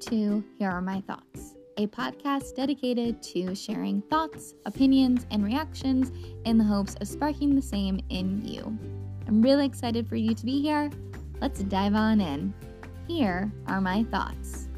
to 0.00 0.42
Here 0.58 0.70
Are 0.70 0.80
My 0.80 1.02
Thoughts, 1.02 1.56
a 1.76 1.86
podcast 1.88 2.56
dedicated 2.56 3.22
to 3.24 3.54
sharing 3.54 4.00
thoughts, 4.00 4.54
opinions, 4.64 5.26
and 5.30 5.44
reactions 5.44 6.10
in 6.46 6.56
the 6.56 6.64
hopes 6.64 6.94
of 7.02 7.06
sparking 7.06 7.54
the 7.54 7.60
same 7.60 8.00
in 8.08 8.42
you. 8.42 8.78
I'm 9.28 9.42
really 9.42 9.66
excited 9.66 10.08
for 10.08 10.16
you 10.16 10.34
to 10.34 10.44
be 10.46 10.62
here. 10.62 10.90
Let's 11.42 11.62
dive 11.64 11.94
on 11.94 12.22
in. 12.22 12.54
Here 13.06 13.52
are 13.66 13.82
my 13.82 14.04
thoughts. 14.04 14.68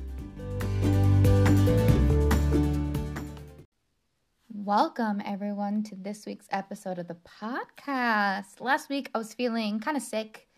Welcome, 4.53 5.23
everyone, 5.25 5.85
to 5.85 5.95
this 5.95 6.27
week's 6.27 6.49
episode 6.51 6.99
of 6.99 7.07
the 7.07 7.19
podcast. 7.41 8.61
Last 8.61 8.89
week, 8.89 9.09
I 9.15 9.19
was 9.19 9.35
feeling 9.35 9.79
kind 9.79 9.97
of 9.97 10.03
sick, 10.03 10.49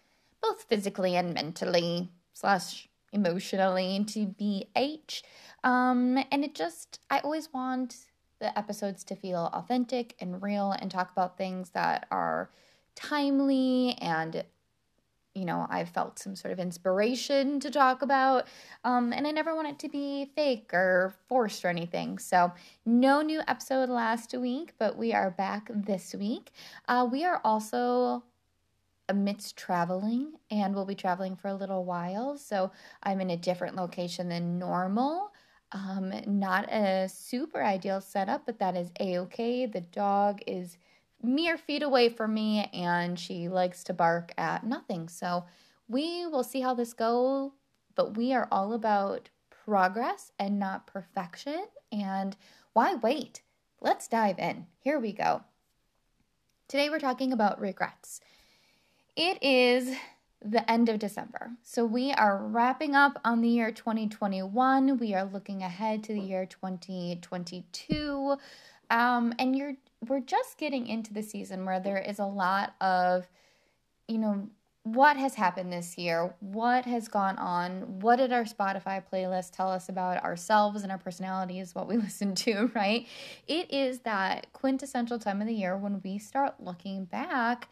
both 0.41 0.63
physically 0.63 1.17
and 1.17 1.35
mentally, 1.35 2.11
slash 2.33 2.89
emotionally 3.15 4.05
TBH. 4.07 5.23
Um, 5.63 6.23
and 6.31 6.45
it 6.45 6.55
just, 6.55 7.01
I 7.11 7.21
always 7.21 7.51
want 7.53 7.97
the 8.41 8.57
episodes 8.59 9.05
to 9.05 9.17
feel 9.17 9.49
authentic 9.55 10.15
and 10.21 10.43
real 10.43 10.73
and 10.73 10.91
talk 10.91 11.11
about 11.11 11.39
things 11.39 11.71
that 11.71 12.07
are 12.11 12.51
timely 12.95 13.97
and 14.01 14.45
you 15.35 15.45
know 15.45 15.67
i've 15.69 15.89
felt 15.89 16.17
some 16.17 16.37
sort 16.37 16.53
of 16.53 16.61
inspiration 16.61 17.59
to 17.59 17.71
talk 17.71 18.03
about. 18.03 18.47
Um, 18.85 19.13
and 19.13 19.27
i 19.27 19.31
never 19.31 19.55
want 19.55 19.69
it 19.69 19.79
to 19.81 19.89
be 19.89 20.31
fake 20.37 20.71
or 20.73 21.15
forced 21.29 21.65
or 21.65 21.69
anything. 21.69 22.19
So 22.19 22.53
no 22.85 23.23
new 23.23 23.41
episode 23.49 23.89
last 23.89 24.35
week 24.35 24.75
but 24.79 24.97
we 24.97 25.13
are 25.13 25.31
back 25.31 25.71
this 25.73 26.15
week. 26.15 26.51
Uh, 26.87 27.09
we 27.11 27.25
are 27.25 27.41
also 27.45 28.23
amidst 29.09 29.57
traveling 29.57 30.33
and 30.51 30.75
we'll 30.75 30.85
be 30.85 30.95
traveling 30.95 31.37
for 31.37 31.49
a 31.49 31.55
little 31.55 31.85
while. 31.85 32.37
So 32.39 32.71
I'm 33.03 33.21
in 33.21 33.31
a 33.31 33.37
different 33.37 33.77
location 33.77 34.29
than 34.29 34.59
normal. 34.59 35.33
Um, 35.73 36.13
not 36.27 36.73
a 36.73 37.09
super 37.09 37.63
ideal 37.63 38.01
setup, 38.01 38.47
but 38.47 38.59
that 38.61 38.77
is 38.77 38.91
a 39.01 39.19
okay. 39.19 39.67
The 39.67 39.81
dog 39.81 40.41
is 40.47 40.79
mere 41.23 41.57
feet 41.59 41.83
away 41.83 42.09
from 42.09 42.35
me 42.35 42.71
and 42.73 43.19
she 43.19 43.49
likes 43.49 43.83
to 43.85 43.95
bark 43.95 44.33
at 44.39 44.65
nothing. 44.65 45.09
So 45.09 45.45
we 45.89 46.27
will 46.27 46.45
see 46.45 46.61
how 46.61 46.75
this 46.75 46.93
goes, 46.93 47.51
but 47.95 48.17
we 48.17 48.33
are 48.33 48.49
all 48.51 48.73
about 48.73 49.31
progress 49.51 50.33
and 50.39 50.59
not 50.59 50.87
perfection. 50.87 51.67
And 51.91 52.37
why 52.73 52.95
wait? 52.95 53.43
Let's 53.81 54.09
dive 54.09 54.39
in. 54.39 54.67
Here 54.79 54.99
we 54.99 55.13
go. 55.13 55.43
Today 56.69 56.89
we're 56.89 56.99
talking 56.99 57.33
about 57.33 57.61
regrets. 57.61 58.21
It 59.17 59.43
is 59.43 59.97
the 60.45 60.69
end 60.71 60.89
of 60.89 60.99
December. 60.99 61.53
So 61.63 61.85
we 61.85 62.13
are 62.13 62.37
wrapping 62.37 62.95
up 62.95 63.21
on 63.25 63.41
the 63.41 63.49
year 63.49 63.71
2021. 63.71 64.99
We 64.99 65.15
are 65.15 65.25
looking 65.25 65.63
ahead 65.63 66.05
to 66.05 66.13
the 66.13 66.21
year 66.21 66.47
2022. 66.47 68.37
Um, 68.91 69.35
and 69.39 69.57
you're 69.57 69.75
we're 70.09 70.21
just 70.21 70.59
getting 70.59 70.87
into 70.87 71.15
the 71.15 71.23
season 71.23 71.65
where 71.65 71.81
there 71.81 71.99
is 71.99 72.19
a 72.19 72.27
lot 72.27 72.75
of 72.81 73.27
you 74.07 74.19
know 74.19 74.49
what 74.83 75.17
has 75.17 75.35
happened 75.35 75.73
this 75.73 75.97
year 75.97 76.35
what 76.41 76.85
has 76.85 77.09
gone 77.09 77.39
on 77.39 78.01
what 78.01 78.17
did 78.17 78.35
our 78.35 78.45
spotify 78.45 79.03
playlist 79.11 79.53
tell 79.53 79.71
us 79.71 79.89
about 79.89 80.23
ourselves 80.23 80.83
and 80.83 80.93
our 80.93 80.99
personalities 80.99 81.75
what 81.75 81.89
we 81.89 81.97
listen 82.07 82.35
to 82.35 82.71
right 82.75 83.07
it 83.47 83.73
is 83.73 84.01
that 84.01 84.53
quintessential 84.53 85.19
time 85.19 85.41
of 85.41 85.47
the 85.47 85.55
year 85.55 85.75
when 85.75 86.03
we 86.05 86.19
start 86.19 86.55
looking 86.61 87.07
back 87.07 87.71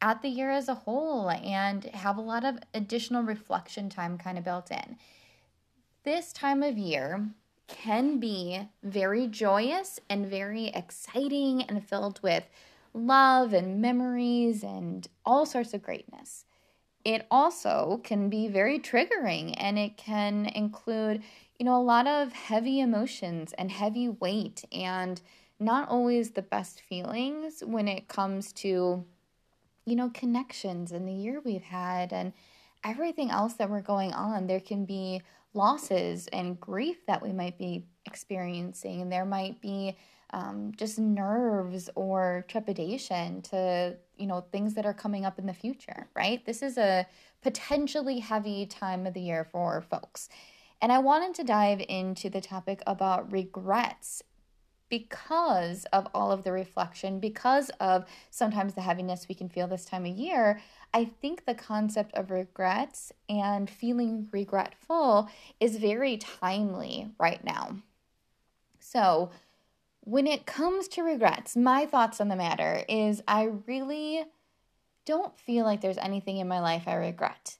at 0.00 0.22
the 0.22 0.28
year 0.28 0.50
as 0.50 0.68
a 0.68 0.74
whole 0.74 1.30
and 1.30 1.84
have 1.86 2.16
a 2.16 2.22
lot 2.22 2.44
of 2.44 2.58
additional 2.74 3.22
reflection 3.22 3.88
time 3.88 4.18
kind 4.18 4.38
of 4.38 4.44
built 4.44 4.70
in. 4.70 4.96
This 6.04 6.32
time 6.32 6.62
of 6.62 6.76
year 6.76 7.28
can 7.66 8.18
be 8.18 8.68
very 8.82 9.26
joyous 9.26 9.98
and 10.10 10.26
very 10.26 10.66
exciting 10.66 11.62
and 11.62 11.86
filled 11.86 12.20
with 12.22 12.44
love 12.92 13.52
and 13.52 13.80
memories 13.80 14.62
and 14.62 15.08
all 15.24 15.46
sorts 15.46 15.74
of 15.74 15.82
greatness. 15.82 16.44
It 17.04 17.26
also 17.30 18.00
can 18.04 18.28
be 18.28 18.48
very 18.48 18.78
triggering 18.78 19.54
and 19.56 19.78
it 19.78 19.96
can 19.96 20.46
include, 20.46 21.22
you 21.58 21.64
know, 21.66 21.76
a 21.76 21.82
lot 21.82 22.06
of 22.06 22.32
heavy 22.32 22.80
emotions 22.80 23.52
and 23.58 23.70
heavy 23.70 24.08
weight 24.08 24.64
and 24.72 25.20
not 25.58 25.88
always 25.88 26.30
the 26.30 26.42
best 26.42 26.80
feelings 26.80 27.62
when 27.64 27.88
it 27.88 28.08
comes 28.08 28.52
to 28.52 29.04
you 29.86 29.96
know, 29.96 30.10
connections 30.12 30.92
and 30.92 31.06
the 31.06 31.12
year 31.12 31.40
we've 31.44 31.62
had 31.62 32.12
and 32.12 32.32
everything 32.84 33.30
else 33.30 33.54
that 33.54 33.70
we're 33.70 33.80
going 33.80 34.12
on. 34.12 34.46
There 34.46 34.60
can 34.60 34.84
be 34.84 35.22
losses 35.54 36.26
and 36.28 36.60
grief 36.60 37.06
that 37.06 37.22
we 37.22 37.32
might 37.32 37.58
be 37.58 37.86
experiencing, 38.06 39.00
and 39.00 39.10
there 39.10 39.24
might 39.24 39.60
be 39.60 39.96
um, 40.34 40.72
just 40.76 40.98
nerves 40.98 41.88
or 41.94 42.44
trepidation 42.48 43.40
to 43.42 43.96
you 44.16 44.26
know 44.26 44.44
things 44.52 44.74
that 44.74 44.84
are 44.84 44.94
coming 44.94 45.24
up 45.24 45.38
in 45.38 45.46
the 45.46 45.54
future 45.54 46.08
right 46.16 46.44
this 46.44 46.60
is 46.62 46.76
a 46.76 47.06
potentially 47.42 48.18
heavy 48.18 48.66
time 48.66 49.06
of 49.06 49.14
the 49.14 49.20
year 49.20 49.44
for 49.44 49.80
folks 49.80 50.28
and 50.82 50.90
i 50.90 50.98
wanted 50.98 51.34
to 51.34 51.44
dive 51.44 51.80
into 51.88 52.28
the 52.28 52.40
topic 52.40 52.82
about 52.86 53.30
regrets 53.30 54.22
because 54.98 55.86
of 55.86 56.06
all 56.14 56.30
of 56.30 56.44
the 56.44 56.52
reflection, 56.52 57.18
because 57.18 57.68
of 57.80 58.04
sometimes 58.30 58.74
the 58.74 58.80
heaviness 58.80 59.26
we 59.28 59.34
can 59.34 59.48
feel 59.48 59.66
this 59.66 59.84
time 59.84 60.06
of 60.06 60.16
year, 60.16 60.60
I 60.92 61.04
think 61.04 61.46
the 61.46 61.54
concept 61.54 62.14
of 62.14 62.30
regrets 62.30 63.12
and 63.28 63.68
feeling 63.68 64.28
regretful 64.30 65.28
is 65.58 65.78
very 65.78 66.16
timely 66.16 67.08
right 67.18 67.42
now. 67.42 67.78
So, 68.78 69.30
when 70.02 70.28
it 70.28 70.46
comes 70.46 70.86
to 70.88 71.02
regrets, 71.02 71.56
my 71.56 71.86
thoughts 71.86 72.20
on 72.20 72.28
the 72.28 72.36
matter 72.36 72.84
is 72.88 73.20
I 73.26 73.50
really 73.66 74.22
don't 75.06 75.36
feel 75.36 75.64
like 75.64 75.80
there's 75.80 75.98
anything 75.98 76.36
in 76.36 76.46
my 76.46 76.60
life 76.60 76.84
I 76.86 76.94
regret. 76.94 77.56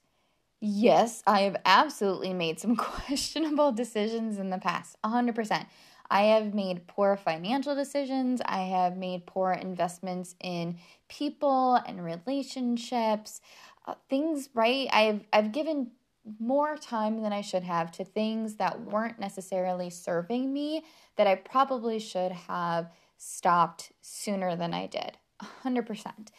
Yes, 0.61 1.21
I 1.27 1.41
have 1.41 1.57
absolutely 1.65 2.33
made 2.33 2.61
some 2.61 2.75
questionable 2.77 3.73
decisions 3.73 4.37
in 4.37 4.51
the 4.51 4.57
past, 4.57 4.95
100%. 5.03 5.65
I 6.09 6.23
have 6.23 6.53
made 6.53 6.87
poor 6.87 7.17
financial 7.17 7.75
decisions. 7.75 8.41
I 8.45 8.63
have 8.63 8.97
made 8.97 9.25
poor 9.25 9.51
investments 9.51 10.35
in 10.39 10.77
people 11.09 11.75
and 11.75 12.03
relationships. 12.03 13.41
Uh, 13.87 13.95
things, 14.09 14.49
right? 14.53 14.87
I've 14.91 15.25
I've 15.31 15.51
given 15.51 15.91
more 16.39 16.75
time 16.75 17.21
than 17.21 17.31
I 17.31 17.41
should 17.41 17.63
have 17.63 17.91
to 17.93 18.03
things 18.03 18.55
that 18.55 18.81
weren't 18.81 19.19
necessarily 19.19 19.89
serving 19.89 20.51
me 20.51 20.83
that 21.17 21.27
I 21.27 21.35
probably 21.35 21.99
should 21.99 22.31
have 22.31 22.89
stopped 23.17 23.91
sooner 24.01 24.55
than 24.55 24.73
I 24.73 24.87
did. 24.87 25.17
100%. 25.63 26.29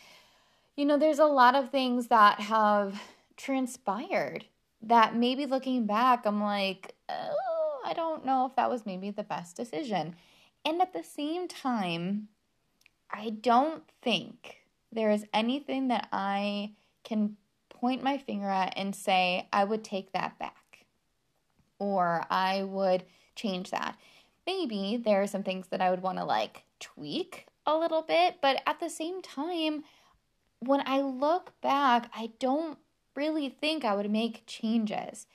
You 0.77 0.85
know, 0.85 0.99
there's 0.99 1.19
a 1.19 1.27
lot 1.27 1.55
of 1.55 1.71
things 1.71 2.09
that 2.09 2.41
have 2.41 3.01
transpired 3.37 4.45
that 4.83 5.17
maybe 5.17 5.47
looking 5.47 5.87
back, 5.87 6.27
I'm 6.27 6.43
like, 6.43 6.95
oh, 7.09 7.56
I 7.87 7.93
don't 7.93 8.27
know 8.27 8.47
if 8.47 8.57
that 8.57 8.69
was 8.69 8.85
maybe 8.85 9.11
the 9.11 9.23
best 9.23 9.57
decision. 9.57 10.17
And 10.65 10.83
at 10.83 10.93
the 10.93 11.05
same 11.05 11.47
time, 11.47 12.29
I 13.11 13.31
don't 13.31 13.85
think 14.03 14.63
there 14.91 15.13
is 15.13 15.25
anything 15.33 15.89
that 15.89 16.09
I 16.13 16.73
can 17.05 17.37
point 17.71 18.03
my 18.03 18.19
finger 18.19 18.49
at 18.49 18.73
and 18.77 18.95
say, 18.95 19.49
I 19.53 19.63
would 19.63 19.85
take 19.85 20.13
that 20.13 20.37
back 20.39 20.85
or 21.79 22.25
I 22.29 22.65
would 22.65 23.05
change 23.37 23.71
that. 23.71 23.97
Maybe 24.47 24.97
there 24.97 25.23
are 25.23 25.29
some 25.29 25.45
things 25.45 25.69
that 25.69 25.81
I 25.81 25.91
would 25.91 26.03
want 26.03 26.19
to 26.19 26.25
like 26.25 26.65
tweak 26.81 27.47
a 27.67 27.77
little 27.77 28.03
bit, 28.03 28.37
but 28.43 28.63
at 28.67 28.81
the 28.81 28.91
same 28.91 29.23
time, 29.23 29.85
when 30.59 30.83
I 30.87 31.03
look 31.03 31.53
back, 31.61 32.11
I 32.15 32.31
don't 32.41 32.79
really 33.15 33.49
think 33.49 33.85
I 33.85 33.95
would 33.95 34.11
make 34.11 34.43
changes. 34.47 35.27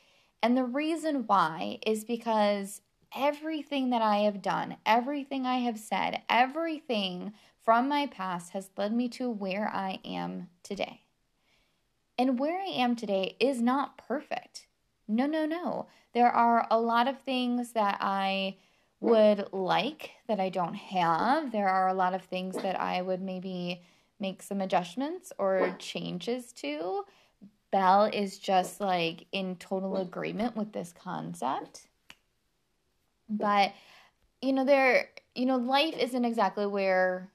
And 0.43 0.57
the 0.57 0.65
reason 0.65 1.25
why 1.27 1.79
is 1.85 2.03
because 2.03 2.81
everything 3.15 3.89
that 3.91 4.01
I 4.01 4.17
have 4.19 4.41
done, 4.41 4.77
everything 4.85 5.45
I 5.45 5.59
have 5.59 5.77
said, 5.77 6.21
everything 6.29 7.33
from 7.63 7.87
my 7.87 8.07
past 8.07 8.51
has 8.53 8.69
led 8.77 8.93
me 8.93 9.07
to 9.09 9.29
where 9.29 9.69
I 9.71 9.99
am 10.03 10.49
today. 10.63 11.01
And 12.17 12.39
where 12.39 12.59
I 12.59 12.65
am 12.65 12.95
today 12.95 13.35
is 13.39 13.61
not 13.61 13.97
perfect. 13.97 14.67
No, 15.07 15.25
no, 15.25 15.45
no. 15.45 15.87
There 16.13 16.29
are 16.29 16.67
a 16.69 16.79
lot 16.79 17.07
of 17.07 17.19
things 17.19 17.73
that 17.73 17.97
I 17.99 18.57
would 18.99 19.51
like 19.51 20.11
that 20.27 20.39
I 20.39 20.49
don't 20.49 20.75
have. 20.75 21.51
There 21.51 21.67
are 21.67 21.87
a 21.87 21.93
lot 21.93 22.13
of 22.13 22.23
things 22.23 22.55
that 22.57 22.79
I 22.79 23.01
would 23.01 23.21
maybe 23.21 23.81
make 24.19 24.43
some 24.43 24.61
adjustments 24.61 25.33
or 25.37 25.75
changes 25.79 26.53
to. 26.53 27.03
Belle 27.71 28.05
is 28.05 28.37
just 28.37 28.81
like 28.81 29.25
in 29.31 29.55
total 29.55 29.97
agreement 29.97 30.55
with 30.55 30.73
this 30.73 30.93
concept. 30.93 31.87
But, 33.29 33.73
you 34.41 34.51
know, 34.53 34.65
there, 34.65 35.09
you 35.35 35.45
know, 35.45 35.57
life 35.57 35.95
isn't 35.97 36.25
exactly 36.25 36.65
where 36.65 37.31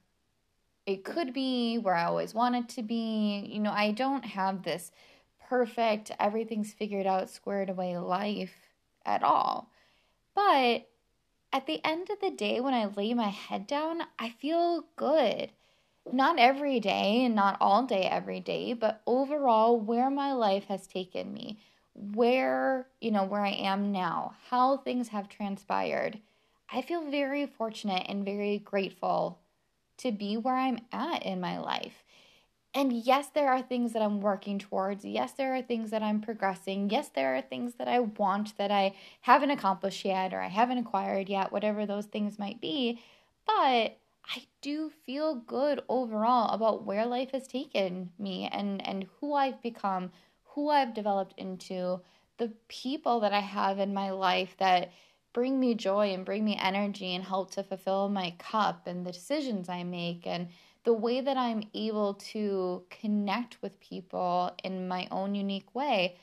it 0.85 1.05
could 1.05 1.33
be, 1.33 1.79
where 1.79 1.95
I 1.95 2.05
always 2.05 2.35
wanted 2.35 2.69
to 2.71 2.83
be. 2.83 3.49
You 3.51 3.61
know, 3.61 3.73
I 3.73 3.93
don't 3.93 4.25
have 4.25 4.63
this 4.63 4.93
perfect, 5.49 6.11
everything's 6.21 6.73
figured 6.73 7.07
out, 7.07 7.31
squared 7.31 7.71
away 7.71 7.97
life 7.99 8.55
at 9.05 9.23
all. 9.23 9.71
But 10.35 10.89
at 11.53 11.67
the 11.67 11.81
end 11.85 12.11
of 12.11 12.21
the 12.21 12.31
day, 12.31 12.61
when 12.61 12.75
I 12.75 12.87
lay 12.87 13.15
my 13.15 13.29
head 13.29 13.67
down, 13.67 14.03
I 14.19 14.31
feel 14.31 14.85
good. 14.97 15.51
Not 16.13 16.39
every 16.39 16.79
day 16.81 17.25
and 17.25 17.35
not 17.35 17.57
all 17.61 17.83
day 17.83 18.03
every 18.03 18.41
day, 18.41 18.73
but 18.73 19.03
overall, 19.07 19.79
where 19.79 20.11
my 20.11 20.33
life 20.33 20.67
has 20.67 20.87
taken 20.87 21.33
me, 21.33 21.59
where, 21.95 22.87
you 23.01 23.11
know, 23.11 23.25
where 23.25 23.45
I 23.45 23.51
am 23.51 23.91
now, 23.91 24.37
how 24.51 24.77
things 24.77 25.09
have 25.09 25.29
transpired. 25.29 26.21
I 26.73 26.83
feel 26.83 27.11
very 27.11 27.47
fortunate 27.47 28.07
and 28.09 28.25
very 28.25 28.59
grateful 28.59 29.41
to 29.99 30.13
be 30.13 30.37
where 30.37 30.57
I'm 30.57 30.81
at 30.93 31.25
in 31.25 31.41
my 31.41 31.59
life. 31.59 32.05
And 32.75 32.93
yes, 32.93 33.29
there 33.29 33.51
are 33.51 33.63
things 33.63 33.95
that 33.95 34.03
I'm 34.03 34.21
working 34.21 34.59
towards. 34.59 35.05
Yes, 35.05 35.33
there 35.33 35.55
are 35.55 35.63
things 35.63 35.91
that 35.91 36.03
I'm 36.03 36.21
progressing. 36.21 36.91
Yes, 36.91 37.09
there 37.09 37.35
are 37.35 37.41
things 37.41 37.75
that 37.79 37.89
I 37.89 38.01
want 38.01 38.57
that 38.59 38.71
I 38.71 38.95
haven't 39.23 39.51
accomplished 39.51 40.05
yet 40.05 40.35
or 40.35 40.41
I 40.41 40.49
haven't 40.49 40.79
acquired 40.79 41.31
yet, 41.31 41.53
whatever 41.53 41.87
those 41.87 42.05
things 42.05 42.39
might 42.39 42.61
be. 42.61 43.01
But 43.47 43.97
I 44.35 44.43
do 44.61 44.91
feel 44.91 45.35
good 45.35 45.83
overall 45.89 46.53
about 46.53 46.85
where 46.85 47.07
life 47.07 47.31
has 47.31 47.47
taken 47.47 48.11
me 48.19 48.49
and, 48.51 48.87
and 48.87 49.07
who 49.21 49.35
I've 49.35 49.63
become, 49.63 50.11
who 50.45 50.69
I've 50.71 50.95
developed 50.95 51.35
into, 51.37 52.01
the 52.39 52.53
people 52.69 53.21
that 53.21 53.33
I 53.33 53.41
have 53.41 53.79
in 53.79 53.95
my 53.95 54.11
life 54.11 54.57
that 54.59 54.91
bring 55.33 55.61
me 55.61 55.75
joy 55.75 56.13
and 56.13 56.25
bring 56.25 56.45
me 56.45 56.59
energy 56.61 57.15
and 57.15 57.25
help 57.25 57.51
to 57.53 57.63
fulfill 57.63 58.09
my 58.09 58.35
cup 58.39 58.87
and 58.87 59.07
the 59.07 59.13
decisions 59.13 59.69
I 59.69 59.85
make 59.85 60.27
and 60.27 60.49
the 60.85 60.93
way 60.93 61.21
that 61.21 61.37
I'm 61.37 61.63
able 61.75 62.15
to 62.15 62.85
connect 62.91 63.61
with 63.61 63.81
people 63.81 64.55
in 64.65 64.89
my 64.89 65.09
own 65.11 65.35
unique 65.35 65.75
way, 65.75 66.17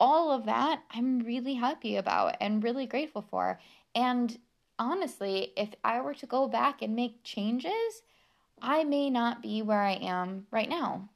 all 0.00 0.32
of 0.32 0.46
that 0.46 0.82
I'm 0.90 1.20
really 1.20 1.54
happy 1.54 1.96
about 1.96 2.36
and 2.40 2.64
really 2.64 2.86
grateful 2.86 3.22
for. 3.22 3.60
And 3.94 4.36
honestly, 4.78 5.52
if 5.56 5.70
I 5.84 6.00
were 6.00 6.14
to 6.14 6.26
go 6.26 6.48
back 6.48 6.82
and 6.82 6.94
make 6.94 7.22
changes, 7.22 8.02
I 8.60 8.84
may 8.84 9.10
not 9.10 9.42
be 9.42 9.62
where 9.62 9.82
I 9.82 9.92
am 9.92 10.46
right 10.50 10.68
now. 10.68 11.08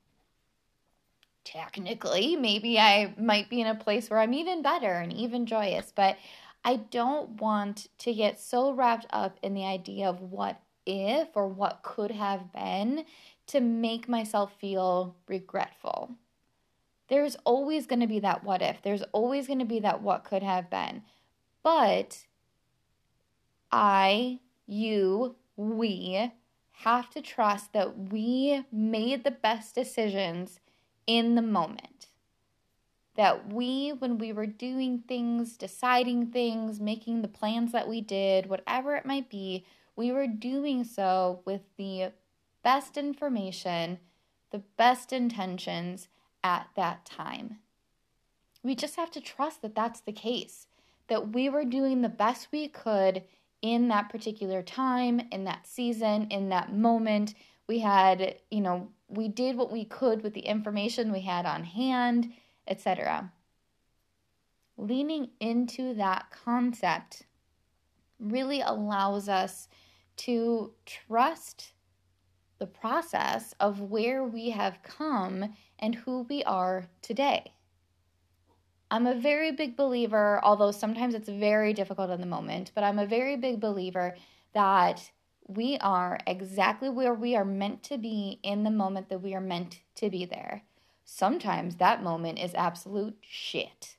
Technically, 1.44 2.36
maybe 2.36 2.78
I 2.78 3.14
might 3.18 3.48
be 3.48 3.60
in 3.60 3.66
a 3.66 3.74
place 3.74 4.10
where 4.10 4.20
I'm 4.20 4.34
even 4.34 4.62
better 4.62 4.92
and 4.92 5.12
even 5.12 5.46
joyous, 5.46 5.92
but 5.94 6.16
I 6.64 6.76
don't 6.76 7.40
want 7.40 7.88
to 7.98 8.12
get 8.12 8.38
so 8.38 8.72
wrapped 8.72 9.06
up 9.10 9.38
in 9.42 9.54
the 9.54 9.64
idea 9.64 10.08
of 10.08 10.20
what 10.20 10.60
if 10.84 11.28
or 11.34 11.48
what 11.48 11.82
could 11.82 12.10
have 12.10 12.52
been 12.52 13.04
to 13.48 13.60
make 13.60 14.08
myself 14.08 14.52
feel 14.60 15.16
regretful. 15.26 16.14
There's 17.08 17.36
always 17.44 17.86
going 17.86 18.00
to 18.00 18.06
be 18.06 18.20
that 18.20 18.44
what 18.44 18.62
if. 18.62 18.82
There's 18.82 19.02
always 19.12 19.46
going 19.46 19.58
to 19.58 19.64
be 19.64 19.80
that 19.80 20.02
what 20.02 20.24
could 20.24 20.42
have 20.42 20.70
been. 20.70 21.02
But 21.62 22.24
I, 23.72 24.40
you, 24.66 25.36
we 25.56 26.32
have 26.72 27.10
to 27.10 27.20
trust 27.20 27.72
that 27.72 28.10
we 28.12 28.64
made 28.72 29.24
the 29.24 29.30
best 29.30 29.74
decisions 29.74 30.60
in 31.06 31.34
the 31.34 31.42
moment. 31.42 32.06
That 33.16 33.52
we, 33.52 33.90
when 33.90 34.18
we 34.18 34.32
were 34.32 34.46
doing 34.46 35.02
things, 35.06 35.56
deciding 35.56 36.28
things, 36.28 36.80
making 36.80 37.20
the 37.20 37.28
plans 37.28 37.72
that 37.72 37.88
we 37.88 38.00
did, 38.00 38.46
whatever 38.46 38.96
it 38.96 39.04
might 39.04 39.28
be, 39.28 39.66
we 39.94 40.10
were 40.10 40.26
doing 40.26 40.84
so 40.84 41.42
with 41.44 41.62
the 41.76 42.12
best 42.62 42.96
information, 42.96 43.98
the 44.50 44.62
best 44.76 45.12
intentions 45.12 46.08
at 46.42 46.68
that 46.76 47.04
time. 47.04 47.58
We 48.62 48.74
just 48.74 48.96
have 48.96 49.10
to 49.12 49.20
trust 49.20 49.62
that 49.62 49.74
that's 49.74 50.00
the 50.00 50.12
case, 50.12 50.66
that 51.08 51.32
we 51.32 51.48
were 51.48 51.64
doing 51.64 52.00
the 52.00 52.08
best 52.08 52.48
we 52.52 52.68
could 52.68 53.24
in 53.62 53.88
that 53.88 54.08
particular 54.08 54.62
time, 54.62 55.20
in 55.30 55.44
that 55.44 55.66
season, 55.66 56.28
in 56.30 56.48
that 56.48 56.72
moment. 56.72 57.34
We 57.66 57.80
had, 57.80 58.36
you 58.50 58.60
know, 58.60 58.88
we 59.08 59.28
did 59.28 59.56
what 59.56 59.72
we 59.72 59.84
could 59.84 60.22
with 60.22 60.34
the 60.34 60.40
information 60.40 61.12
we 61.12 61.20
had 61.20 61.46
on 61.46 61.64
hand, 61.64 62.32
etc. 62.66 63.32
Leaning 64.76 65.30
into 65.40 65.94
that 65.94 66.30
concept 66.30 67.24
really 68.18 68.60
allows 68.60 69.28
us 69.28 69.68
to 70.16 70.72
trust 70.86 71.72
the 72.58 72.66
process 72.66 73.54
of 73.58 73.80
where 73.80 74.22
we 74.22 74.50
have 74.50 74.82
come 74.82 75.54
and 75.78 75.94
who 75.94 76.26
we 76.28 76.44
are 76.44 76.86
today. 77.02 77.52
I'm 78.90 79.06
a 79.06 79.14
very 79.14 79.52
big 79.52 79.76
believer, 79.76 80.40
although 80.42 80.72
sometimes 80.72 81.14
it's 81.14 81.28
very 81.28 81.72
difficult 81.72 82.10
in 82.10 82.20
the 82.20 82.26
moment, 82.26 82.72
but 82.74 82.84
I'm 82.84 82.98
a 82.98 83.06
very 83.06 83.36
big 83.36 83.60
believer 83.60 84.16
that 84.52 85.10
we 85.46 85.78
are 85.78 86.18
exactly 86.26 86.88
where 86.88 87.14
we 87.14 87.36
are 87.36 87.44
meant 87.44 87.82
to 87.84 87.98
be 87.98 88.40
in 88.42 88.64
the 88.64 88.70
moment 88.70 89.08
that 89.08 89.22
we 89.22 89.34
are 89.34 89.40
meant 89.40 89.80
to 89.96 90.10
be 90.10 90.24
there. 90.24 90.62
Sometimes 91.04 91.76
that 91.76 92.02
moment 92.02 92.38
is 92.38 92.54
absolute 92.54 93.16
shit, 93.20 93.96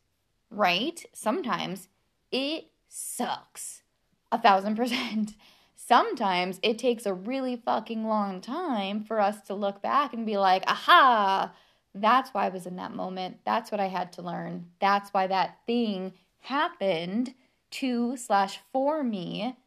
right? 0.50 1.04
Sometimes 1.14 1.88
it 2.32 2.68
sucks 2.88 3.84
a 4.32 4.38
thousand 4.38 4.76
percent 4.76 5.36
sometimes 5.92 6.60
it 6.64 6.78
takes 6.78 7.06
a 7.06 7.14
really 7.14 7.56
fucking 7.56 8.06
long 8.06 8.40
time 8.40 9.04
for 9.04 9.20
us 9.20 9.42
to 9.42 9.54
look 9.54 9.82
back 9.82 10.14
and 10.14 10.26
be 10.26 10.38
like, 10.38 10.64
aha, 10.68 11.52
that's 11.94 12.34
why 12.34 12.46
I 12.46 12.50
was 12.50 12.66
in 12.66 12.76
that 12.78 12.96
moment. 12.96 13.40
That's 13.46 13.72
what 13.72 13.80
I 13.80 13.88
had 13.88 14.14
to 14.14 14.22
learn. 14.22 14.68
That's 14.80 15.12
why 15.12 15.28
that 15.28 15.58
thing 15.66 16.14
happened 16.42 17.34
to 17.72 18.18
slash 18.18 18.60
for 18.72 19.04
me 19.04 19.58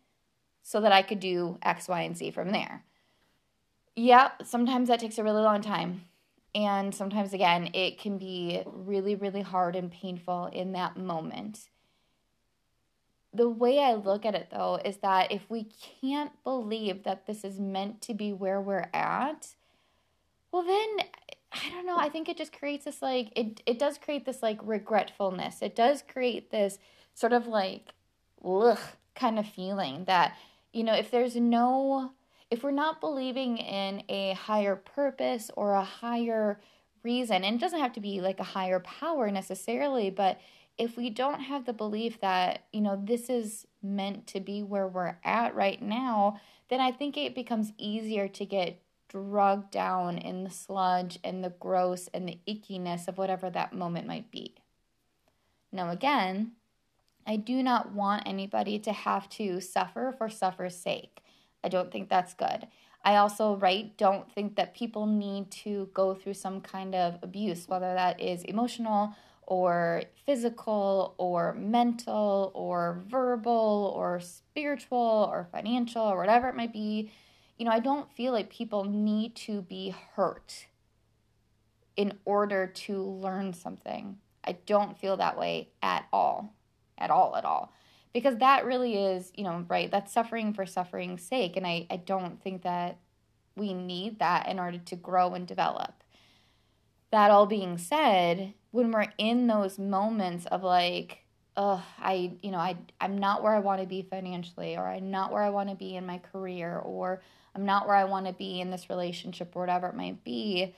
so 0.62 0.81
that 0.81 0.93
I 0.93 1.03
could 1.03 1.21
do 1.21 1.59
X, 1.62 1.88
Y, 1.88 2.03
and 2.03 2.17
Z 2.17 2.31
from 2.31 2.50
there. 2.50 2.85
Yeah, 3.97 4.31
sometimes 4.43 4.88
that 4.88 5.00
takes 5.00 5.19
a 5.19 5.25
really 5.25 5.43
long 5.43 5.61
time. 5.61 6.03
And 6.55 6.94
sometimes, 6.94 7.32
again, 7.32 7.71
it 7.75 7.99
can 7.99 8.17
be 8.17 8.62
really, 8.67 9.15
really 9.15 9.43
hard 9.43 9.76
and 9.76 9.91
painful 9.91 10.47
in 10.47 10.73
that 10.73 10.97
moment 10.97 11.69
the 13.35 13.49
way 13.49 13.81
I 13.81 13.94
look 13.94 14.25
at 14.25 14.37
it 14.37 14.49
though 14.50 14.79
is 14.85 14.99
that 14.99 15.32
if 15.32 15.50
we 15.50 15.67
can't 16.00 16.31
believe 16.44 17.03
that 17.03 17.26
this 17.26 17.43
is 17.43 17.59
meant 17.59 18.00
to 18.03 18.15
be 18.15 18.32
where 18.32 18.61
we're 18.61 18.88
at, 18.94 19.49
well 20.53 20.62
then 20.62 21.06
I 21.55 21.71
don't 21.71 21.87
know, 21.87 21.97
I 21.97 22.09
think 22.09 22.29
it 22.29 22.37
just 22.37 22.56
creates 22.56 22.85
this 22.85 23.01
like 23.03 23.33
it 23.37 23.62
it 23.67 23.79
does 23.79 23.99
create 23.99 24.25
this 24.25 24.43
like 24.43 24.59
regretfulness. 24.62 25.62
It 25.62 25.76
does 25.76 26.02
create 26.02 26.50
this 26.50 26.78
sort 27.14 27.33
of 27.33 27.47
like 27.47 27.93
ugh 28.45 28.78
kind 29.14 29.38
of 29.38 29.47
feeling 29.47 30.05
that 30.05 30.37
you 30.73 30.83
know, 30.83 30.95
if 30.95 31.11
there's 31.11 31.37
no 31.37 32.12
if 32.50 32.62
we're 32.62 32.71
not 32.73 33.00
believing 33.00 33.59
in 33.59 34.02
a 34.09 34.35
higher 34.35 34.76
purpose 34.76 35.50
or 35.57 35.75
a 35.75 35.85
higher 35.85 36.61
reason, 37.02 37.45
and 37.45 37.57
it 37.57 37.61
doesn't 37.61 37.81
have 37.81 37.93
to 37.95 38.00
be 38.00 38.21
like 38.21 38.40
a 38.40 38.45
higher 38.45 38.81
power 38.81 39.31
necessarily, 39.31 40.11
but 40.11 40.40
if 40.76 40.97
we 40.97 41.11
don't 41.11 41.40
have 41.40 41.67
the 41.67 41.73
belief 41.73 42.21
that, 42.21 42.64
you 42.73 42.81
know, 42.81 43.00
this 43.02 43.31
is 43.31 43.67
meant 43.83 44.26
to 44.26 44.40
be 44.40 44.62
where 44.62 44.88
we're 44.88 45.17
at 45.25 45.55
right 45.55 45.81
now, 45.81 46.40
then 46.69 46.81
I 46.81 46.90
think 46.90 47.17
it 47.17 47.35
becomes 47.35 47.73
easier 47.78 48.26
to 48.28 48.45
get 48.45 48.81
drugged 49.14 49.71
down 49.71 50.18
in 50.18 50.42
the 50.42 50.50
sludge 50.50 51.21
and 51.23 51.44
the 51.44 51.54
gross 51.61 52.09
and 52.12 52.28
the 52.28 52.38
ickiness 52.49 53.06
of 53.06 53.16
whatever 53.16 53.49
that 53.49 53.73
moment 53.73 54.09
might 54.09 54.28
be. 54.33 54.56
Now, 55.71 55.90
again, 55.90 56.52
I 57.25 57.37
do 57.37 57.62
not 57.62 57.92
want 57.92 58.25
anybody 58.26 58.78
to 58.80 58.92
have 58.92 59.28
to 59.30 59.61
suffer 59.61 60.12
for 60.18 60.28
suffer's 60.28 60.75
sake. 60.75 61.21
I 61.62 61.68
don't 61.68 61.92
think 61.92 62.09
that's 62.09 62.35
good. 62.35 62.66
I 63.04 63.16
also, 63.16 63.54
right, 63.56 63.97
don't 63.97 64.30
think 64.33 64.56
that 64.56 64.75
people 64.75 65.06
need 65.06 65.50
to 65.52 65.90
go 65.94 66.14
through 66.14 66.35
some 66.35 66.61
kind 66.61 66.94
of 66.94 67.18
abuse, 67.23 67.68
whether 67.68 67.94
that 67.94 68.21
is 68.21 68.42
emotional 68.42 69.14
or 69.47 70.02
physical 70.26 71.14
or 71.18 71.54
mental 71.54 72.50
or 72.54 73.02
verbal 73.06 73.92
or 73.94 74.18
spiritual 74.18 75.28
or 75.30 75.47
financial 75.52 76.02
or 76.02 76.16
whatever 76.16 76.49
it 76.49 76.56
might 76.56 76.73
be. 76.73 77.12
You 77.56 77.66
know, 77.66 77.70
I 77.70 77.80
don't 77.80 78.11
feel 78.12 78.32
like 78.32 78.50
people 78.50 78.84
need 78.84 79.37
to 79.37 79.62
be 79.62 79.94
hurt 80.16 80.66
in 81.96 82.18
order 82.25 82.66
to 82.66 83.02
learn 83.02 83.52
something. 83.52 84.18
I 84.44 84.56
don't 84.66 84.99
feel 84.99 85.16
that 85.16 85.38
way 85.38 85.70
at 85.82 86.06
all. 86.12 86.54
At 86.99 87.11
all, 87.11 87.37
at 87.37 87.44
all. 87.44 87.73
Because 88.12 88.38
that 88.38 88.64
really 88.64 88.96
is, 88.96 89.32
you 89.34 89.44
know, 89.44 89.64
right, 89.68 89.90
that's 89.90 90.12
suffering 90.12 90.52
for 90.52 90.66
suffering's 90.66 91.23
sake. 91.23 91.56
And 91.56 91.66
I, 91.66 91.87
I 91.90 91.96
don't 91.96 92.40
think 92.42 92.62
that 92.62 92.99
we 93.56 93.75
need 93.75 94.18
that 94.18 94.49
in 94.49 94.58
order 94.58 94.78
to 94.78 94.96
grow 94.96 95.34
and 95.34 95.46
develop. 95.46 96.02
That 97.11 97.30
all 97.30 97.46
being 97.46 97.78
said, 97.78 98.54
when 98.70 98.90
we're 98.90 99.12
in 99.18 99.46
those 99.46 99.78
moments 99.78 100.46
of 100.46 100.62
like, 100.62 101.24
oh, 101.56 101.84
I, 101.99 102.32
you 102.42 102.50
know, 102.50 102.58
I, 102.58 102.76
I'm 103.00 103.18
not 103.18 103.42
where 103.42 103.54
I 103.54 103.61
want 103.61 103.80
to 103.80 103.87
be 103.87 104.02
financially, 104.02 104.76
or 104.76 104.87
I'm 104.87 105.11
not 105.11 105.32
where 105.32 105.42
I 105.42 105.50
want 105.50 105.68
to 105.68 105.76
be 105.76 105.96
in 105.96 106.06
my 106.06 106.18
career, 106.18 106.78
or 106.78 107.23
I'm 107.54 107.64
not 107.64 107.87
where 107.87 107.96
I 107.96 108.04
want 108.04 108.26
to 108.26 108.32
be 108.32 108.61
in 108.61 108.70
this 108.70 108.90
relationship, 108.90 109.54
or 109.54 109.61
whatever 109.61 109.88
it 109.88 109.94
might 109.94 110.25
be, 110.25 110.75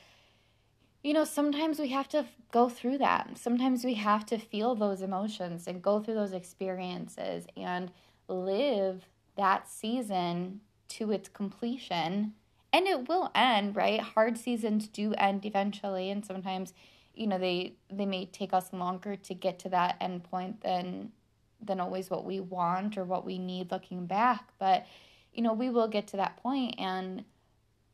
you 1.02 1.12
know, 1.12 1.25
sometimes 1.25 1.78
we 1.78 1.88
have 1.90 2.09
to 2.09 2.26
go 2.50 2.68
through 2.68 2.99
that. 2.99 3.38
Sometimes 3.38 3.85
we 3.85 3.95
have 3.95 4.26
to 4.26 4.38
feel 4.38 4.75
those 4.75 5.02
emotions 5.02 5.68
and 5.68 5.80
go 5.80 6.00
through 6.00 6.14
those 6.14 6.33
experiences 6.33 7.47
and 7.56 7.92
live 8.26 9.09
that 9.37 9.68
season 9.71 10.61
to 10.88 11.12
its 11.12 11.28
completion. 11.28 12.35
And 12.73 12.88
it 12.88 13.09
will 13.09 13.30
end, 13.37 13.76
right? 13.76 14.00
Hard 14.00 14.37
seasons 14.37 14.88
do 14.88 15.14
end 15.14 15.47
eventually, 15.47 16.11
and 16.11 16.26
sometimes, 16.26 16.75
you 17.17 17.27
know, 17.27 17.39
they 17.39 17.75
they 17.91 18.07
may 18.07 18.27
take 18.27 18.53
us 18.53 18.73
longer 18.73 19.17
to 19.17 19.35
get 19.35 19.59
to 19.61 19.69
that 19.71 19.97
end 20.01 20.25
point 20.25 20.61
than 20.63 21.13
than 21.61 21.81
always 21.81 22.11
what 22.11 22.25
we 22.25 22.39
want 22.41 22.99
or 22.99 23.05
what 23.05 23.25
we 23.25 23.39
need 23.39 23.71
looking 23.71 24.07
back. 24.07 24.51
But, 24.59 24.87
you 25.33 25.43
know, 25.43 25.55
we 25.55 25.71
will 25.71 25.89
get 25.89 26.07
to 26.09 26.19
that 26.19 26.37
point 26.37 26.75
and 26.79 27.25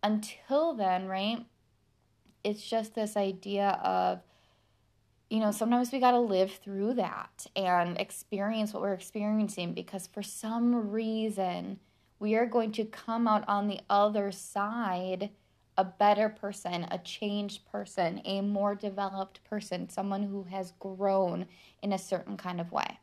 until 0.02 0.74
then, 0.74 1.06
right? 1.06 1.46
it's 2.44 2.68
just 2.68 2.94
this 2.94 3.16
idea 3.16 3.80
of 3.82 4.20
you 5.30 5.40
know, 5.40 5.50
sometimes 5.50 5.90
we 5.92 5.98
got 5.98 6.10
to 6.10 6.20
live 6.20 6.52
through 6.62 6.92
that 6.92 7.46
and 7.56 7.98
experience 7.98 8.74
what 8.74 8.82
we're 8.82 8.92
experiencing 8.92 9.72
because 9.72 10.06
for 10.06 10.22
some 10.22 10.90
reason 10.90 11.78
we 12.18 12.34
are 12.34 12.44
going 12.44 12.70
to 12.72 12.84
come 12.84 13.26
out 13.26 13.42
on 13.48 13.66
the 13.66 13.80
other 13.88 14.30
side 14.30 15.30
a 15.78 15.84
better 15.84 16.28
person, 16.28 16.86
a 16.90 16.98
changed 16.98 17.70
person, 17.70 18.20
a 18.24 18.40
more 18.40 18.74
developed 18.74 19.42
person, 19.44 19.88
someone 19.88 20.22
who 20.22 20.44
has 20.44 20.72
grown 20.78 21.46
in 21.82 21.92
a 21.92 21.98
certain 21.98 22.36
kind 22.36 22.60
of 22.60 22.72
way. 22.72 22.98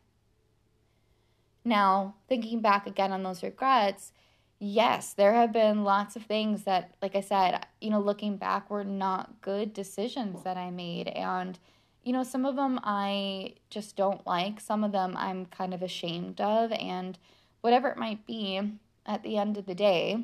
Now, 1.65 2.15
thinking 2.27 2.61
back 2.61 2.87
again 2.87 3.11
on 3.11 3.23
those 3.23 3.43
regrets, 3.43 4.11
yes, 4.59 5.13
there 5.13 5.33
have 5.33 5.51
been 5.51 5.83
lots 5.83 6.15
of 6.15 6.23
things 6.23 6.63
that, 6.63 6.95
like 7.01 7.15
I 7.15 7.21
said, 7.21 7.65
you 7.81 7.89
know, 7.89 7.99
looking 7.99 8.37
back, 8.37 8.69
were 8.69 8.83
not 8.83 9.41
good 9.41 9.73
decisions 9.73 10.43
that 10.43 10.57
I 10.57 10.69
made. 10.69 11.07
And, 11.07 11.57
you 12.03 12.13
know, 12.13 12.23
some 12.23 12.45
of 12.45 12.55
them 12.55 12.79
I 12.83 13.55
just 13.69 13.95
don't 13.95 14.25
like, 14.25 14.59
some 14.59 14.83
of 14.83 14.91
them 14.91 15.15
I'm 15.17 15.45
kind 15.47 15.73
of 15.73 15.81
ashamed 15.81 16.39
of. 16.39 16.71
And 16.71 17.17
whatever 17.61 17.89
it 17.89 17.97
might 17.97 18.25
be, 18.25 18.61
at 19.05 19.23
the 19.23 19.37
end 19.37 19.57
of 19.57 19.65
the 19.65 19.75
day, 19.75 20.23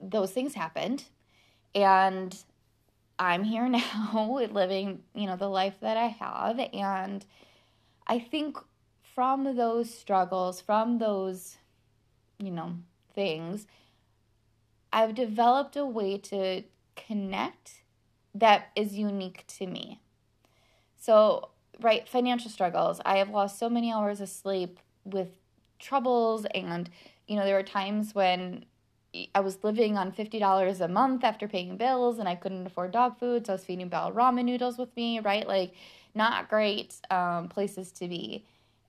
those 0.00 0.32
things 0.32 0.54
happened. 0.54 1.04
And 1.74 2.36
I'm 3.18 3.44
here 3.44 3.68
now 3.68 4.38
living, 4.50 5.02
you 5.14 5.26
know, 5.26 5.36
the 5.36 5.48
life 5.48 5.74
that 5.80 5.96
I 5.96 6.06
have. 6.06 6.58
And 6.72 7.24
I 8.06 8.18
think 8.18 8.58
from 9.14 9.56
those 9.56 9.92
struggles, 9.92 10.60
from 10.60 10.98
those 10.98 11.56
you 12.38 12.50
know, 12.50 12.74
things, 13.14 13.66
I've 14.92 15.14
developed 15.14 15.76
a 15.76 15.84
way 15.84 16.18
to 16.18 16.62
connect 16.94 17.82
that 18.34 18.68
is 18.76 18.94
unique 18.94 19.44
to 19.58 19.66
me. 19.66 20.00
So, 20.96 21.50
right, 21.80 22.08
financial 22.08 22.50
struggles. 22.50 23.00
I 23.04 23.18
have 23.18 23.30
lost 23.30 23.58
so 23.58 23.68
many 23.68 23.92
hours 23.92 24.20
of 24.20 24.28
sleep 24.28 24.78
with 25.04 25.28
troubles, 25.78 26.46
and, 26.54 26.90
you 27.26 27.36
know, 27.36 27.44
there 27.44 27.56
were 27.56 27.62
times 27.62 28.14
when 28.14 28.64
I 29.34 29.40
was 29.40 29.62
living 29.62 29.96
on 29.96 30.12
$50 30.12 30.80
a 30.80 30.88
month 30.88 31.24
after 31.24 31.48
paying 31.48 31.76
bills 31.76 32.18
and 32.18 32.28
I 32.28 32.34
couldn't 32.34 32.66
afford 32.66 32.92
dog 32.92 33.18
food. 33.18 33.46
So 33.46 33.52
I 33.52 33.56
was 33.56 33.64
feeding 33.64 33.88
Belle 33.88 34.12
ramen 34.12 34.44
noodles 34.44 34.78
with 34.78 34.94
me, 34.96 35.20
right? 35.20 35.46
Like, 35.46 35.72
not 36.14 36.48
great 36.48 36.94
um, 37.10 37.48
places 37.48 37.92
to 37.92 38.08
be. 38.08 38.44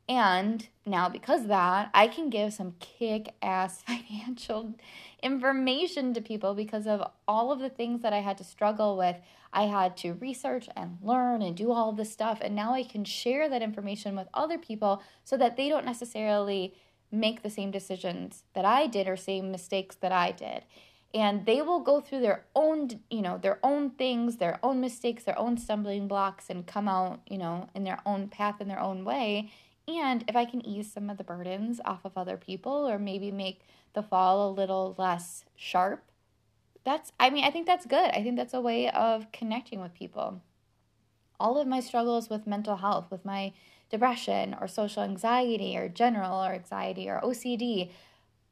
And 0.10 0.66
now, 0.86 1.10
because 1.10 1.42
of 1.42 1.48
that, 1.50 1.90
I 1.94 2.08
can 2.08 2.30
give 2.30 2.54
some 2.54 2.76
kick 2.80 3.34
ass 3.42 3.82
financial 3.88 4.74
information 5.22 6.14
to 6.14 6.22
people 6.22 6.54
because 6.54 6.88
of 6.88 7.04
all 7.28 7.52
of 7.52 7.60
the 7.60 7.70
things 7.70 8.02
that 8.02 8.14
I 8.14 8.20
had 8.20 8.38
to 8.38 8.44
struggle 8.44 8.98
with. 8.98 9.18
I 9.52 9.64
had 9.64 9.98
to 9.98 10.14
research 10.14 10.70
and 10.76 10.98
learn 11.02 11.42
and 11.42 11.56
do 11.56 11.72
all 11.72 11.92
this 11.92 12.12
stuff. 12.12 12.40
And 12.42 12.56
now 12.56 12.74
I 12.74 12.84
can 12.84 13.04
share 13.04 13.50
that 13.50 13.62
information 13.62 14.16
with 14.16 14.28
other 14.34 14.58
people 14.58 15.02
so 15.24 15.36
that 15.38 15.58
they 15.58 15.68
don't 15.68 15.86
necessarily 15.86 16.74
make 17.12 17.42
the 17.42 17.50
same 17.50 17.72
decisions 17.72 18.44
that 18.54 18.66
I 18.66 18.88
did 18.88 19.08
or 19.08 19.16
same 19.16 19.52
mistakes 19.52 19.96
that 19.98 20.12
I 20.12 20.32
did. 20.32 20.64
And 21.14 21.46
they 21.46 21.62
will 21.62 21.80
go 21.80 22.02
through 22.02 22.20
their 22.20 22.46
own, 22.54 22.90
you 23.10 23.22
know, 23.22 23.38
their 23.38 23.60
own 23.64 23.92
things, 23.92 24.38
their 24.38 24.60
own 24.62 24.82
mistakes, 24.82 25.24
their 25.24 25.40
own 25.40 25.58
stumbling 25.58 26.08
blocks, 26.08 26.50
and 26.50 26.68
come 26.68 26.88
out, 26.88 27.22
you 27.30 27.38
know, 27.38 27.70
in 27.74 27.86
their 27.86 28.00
own 28.06 28.28
path 28.28 28.60
in 28.60 28.68
their 28.68 28.80
own 28.80 29.06
way 29.06 29.50
and 29.88 30.26
if 30.28 30.36
I 30.36 30.46
can 30.46 30.66
ease 30.66 30.92
some 30.92 31.10
of 31.10 31.18
the 31.18 31.24
burdens 31.24 31.80
off 31.86 32.04
of 32.04 32.18
other 32.18 32.38
people 32.38 32.88
or 32.88 33.00
maybe 33.00 33.32
make 33.32 33.62
the 33.94 34.04
fall 34.04 34.50
a 34.50 34.52
little 34.52 34.96
less 34.98 35.46
sharp, 35.56 36.04
that's, 36.84 37.12
I 37.20 37.30
mean, 37.30 37.46
I 37.46 37.52
think 37.52 37.66
that's 37.66 37.86
good. 37.86 38.12
I 38.12 38.22
think 38.22 38.36
that's 38.36 38.54
a 38.54 38.62
way 38.62 38.90
of 38.90 39.32
connecting 39.32 39.80
with 39.82 39.94
people. 39.94 40.42
All 41.40 41.60
of 41.60 41.68
my 41.68 41.80
struggles 41.80 42.30
with 42.30 42.48
mental 42.48 42.78
health, 42.78 43.12
with 43.12 43.26
my 43.26 43.54
depression 43.90 44.56
or 44.60 44.68
social 44.68 45.04
anxiety 45.04 45.78
or 45.78 45.88
general 45.88 46.44
or 46.44 46.54
anxiety 46.54 47.10
or 47.10 47.22
OCD, 47.22 47.92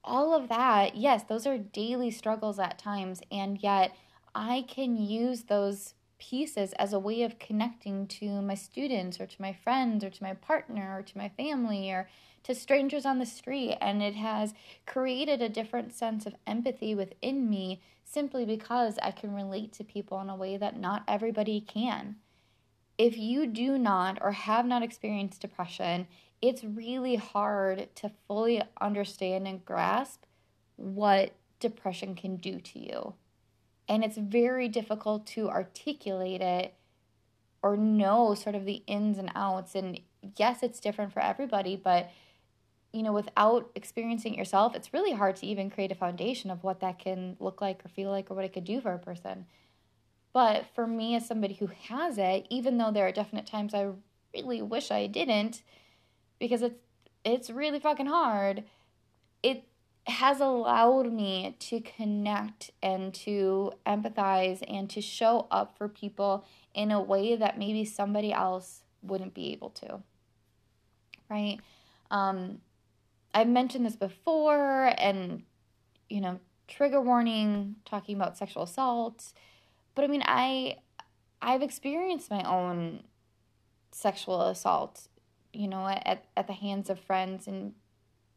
all 0.04 0.34
of 0.34 0.50
that, 0.50 0.96
yes, 0.96 1.24
those 1.24 1.48
are 1.48 1.58
daily 1.58 2.12
struggles 2.12 2.60
at 2.60 2.78
times. 2.78 3.22
And 3.32 3.62
yet 3.62 3.96
I 4.34 4.66
can 4.68 4.96
use 4.98 5.44
those 5.44 5.96
pieces 6.18 6.74
as 6.74 6.94
a 6.94 7.00
way 7.00 7.24
of 7.24 7.40
connecting 7.40 8.08
to 8.08 8.42
my 8.42 8.56
students 8.56 9.20
or 9.20 9.26
to 9.26 9.42
my 9.42 9.52
friends 9.52 10.04
or 10.04 10.10
to 10.10 10.24
my 10.24 10.34
partner 10.34 10.98
or 10.98 11.02
to 11.02 11.18
my 11.18 11.30
family 11.30 11.92
or 11.92 12.08
to 12.44 12.56
strangers 12.56 13.06
on 13.06 13.20
the 13.20 13.26
street. 13.26 13.78
And 13.82 14.02
it 14.02 14.16
has 14.16 14.54
created 14.86 15.42
a 15.42 15.50
different 15.50 15.94
sense 15.94 16.26
of 16.26 16.36
empathy 16.46 16.96
within 16.96 17.50
me 17.50 17.82
simply 18.04 18.46
because 18.46 18.98
I 19.02 19.12
can 19.12 19.34
relate 19.34 19.74
to 19.74 19.84
people 19.84 20.22
in 20.22 20.30
a 20.30 20.36
way 20.36 20.56
that 20.58 20.80
not 20.80 21.04
everybody 21.08 21.60
can. 21.60 22.18
If 22.98 23.18
you 23.18 23.48
do 23.48 23.78
not 23.78 24.20
or 24.22 24.32
have 24.32 24.66
not 24.66 24.84
experienced 24.84 25.42
depression, 25.42 26.08
it's 26.42 26.64
really 26.64 27.16
hard 27.16 27.94
to 27.96 28.12
fully 28.28 28.62
understand 28.80 29.48
and 29.48 29.64
grasp 29.66 30.24
what 30.76 31.34
depression 31.60 32.16
can 32.16 32.38
do 32.38 32.60
to 32.60 32.80
you. 32.80 33.14
And 33.88 34.04
it's 34.04 34.18
very 34.18 34.68
difficult 34.68 35.26
to 35.28 35.50
articulate 35.50 36.42
it 36.42 36.74
or 37.62 37.78
know 37.78 38.34
sort 38.36 38.56
of 38.56 38.66
the 38.66 38.84
ins 38.88 39.18
and 39.18 39.32
outs. 39.36 39.76
And 39.76 40.00
yes 40.38 40.64
it's 40.64 40.80
different 40.80 41.14
for 41.14 41.22
everybody 41.22 41.76
but 41.76 42.10
you 42.94 43.04
know 43.04 43.14
without 43.14 43.70
experiencing 43.76 44.34
it 44.34 44.38
yourself 44.38 44.76
it's 44.76 44.94
really 44.94 45.14
hard 45.14 45.36
to 45.36 45.46
even 45.46 45.70
create 45.70 45.92
a 45.92 45.96
foundation 45.96 46.50
of 46.50 46.64
what 46.64 46.80
that 46.80 47.00
can 47.00 47.36
look 47.40 47.62
like 47.62 47.84
or 47.86 47.90
feel 47.90 48.10
like 48.10 48.32
or 48.32 48.36
what 48.36 48.46
it 48.46 48.54
could 48.54 48.66
do 48.66 48.82
for 48.82 48.94
a 48.94 49.00
person 49.00 49.46
but 50.36 50.66
for 50.76 50.86
me 50.86 51.16
as 51.16 51.26
somebody 51.26 51.56
who 51.56 51.68
has 51.88 52.20
it 52.20 52.46
even 52.50 52.78
though 52.78 52.92
there 52.92 53.08
are 53.08 53.12
definite 53.12 53.48
times 53.48 53.74
i 53.74 53.88
really 54.36 54.62
wish 54.62 54.92
i 54.92 55.08
didn't 55.08 55.64
because 56.40 56.62
it's 56.62 56.80
it's 57.24 57.50
really 57.50 57.80
fucking 57.80 58.06
hard 58.06 58.64
it 59.42 59.64
has 60.08 60.40
allowed 60.40 61.12
me 61.12 61.56
to 61.60 61.80
connect 61.82 62.72
and 62.84 63.14
to 63.14 63.72
empathize 63.88 64.64
and 64.68 64.90
to 64.90 65.02
show 65.02 65.48
up 65.50 65.76
for 65.78 65.88
people 65.88 66.46
in 66.74 66.92
a 66.92 67.02
way 67.02 67.36
that 67.36 67.58
maybe 67.58 67.84
somebody 67.84 68.32
else 68.32 68.84
wouldn't 69.02 69.34
be 69.34 69.52
able 69.52 69.72
to. 69.72 70.02
Right? 71.30 71.60
Um, 72.12 72.60
I've 73.34 73.48
mentioned 73.48 73.86
this 73.86 73.96
before, 73.96 74.94
and 74.98 75.42
you 76.08 76.22
know, 76.22 76.40
trigger 76.68 77.02
warning, 77.02 77.78
talking 77.84 78.16
about 78.16 78.38
sexual 78.38 78.64
assault. 78.64 79.34
But 79.96 80.04
I 80.04 80.08
mean, 80.08 80.24
I 80.26 80.78
I've 81.42 81.62
experienced 81.62 82.30
my 82.30 82.44
own 82.44 83.04
sexual 83.92 84.42
assault, 84.42 85.08
you 85.54 85.68
know, 85.68 85.88
at, 85.88 86.26
at 86.36 86.48
the 86.48 86.54
hands 86.54 86.90
of 86.90 87.00
friends 87.00 87.48
and 87.48 87.74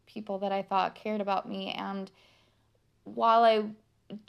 people 0.07 0.39
that 0.39 0.53
I 0.53 0.63
thought 0.63 0.95
cared 0.95 1.21
about 1.21 1.49
me. 1.49 1.73
And 1.73 2.11
while 3.05 3.45
I, 3.45 3.65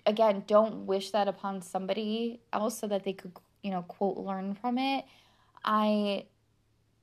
again, 0.06 0.44
don't 0.48 0.86
wish 0.86 1.12
that 1.12 1.28
upon 1.28 1.62
somebody 1.62 2.42
else 2.52 2.80
so 2.80 2.88
that 2.88 3.04
they 3.04 3.14
could, 3.14 3.34
you 3.62 3.72
know, 3.72 3.84
quote, 3.84 4.18
learn 4.18 4.56
from 4.56 4.78
it, 4.78 5.06
I 5.64 6.26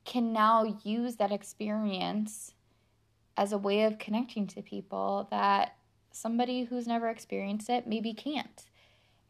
can 0.04 0.33
now 0.33 0.80
use 0.83 1.16
that 1.16 1.33
experience 1.33 2.54
as 3.37 3.52
a 3.52 3.59
way 3.59 3.83
of 3.83 3.99
connecting 3.99 4.47
to 4.47 4.62
people 4.62 5.28
that 5.30 5.76
somebody 6.11 6.64
who's 6.64 6.87
never 6.87 7.09
experienced 7.09 7.68
it 7.68 7.87
maybe 7.87 8.14
can't. 8.14 8.64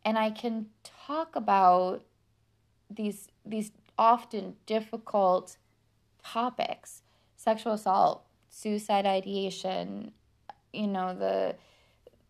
And 0.06 0.16
I 0.16 0.30
can 0.30 0.66
talk 0.84 1.34
about 1.34 2.04
these 2.88 3.26
these 3.44 3.72
often 3.98 4.54
difficult 4.64 5.56
topics, 6.22 7.02
sexual 7.34 7.72
assault, 7.72 8.24
suicide 8.48 9.04
ideation, 9.04 10.12
you 10.72 10.86
know, 10.86 11.12
the 11.12 11.56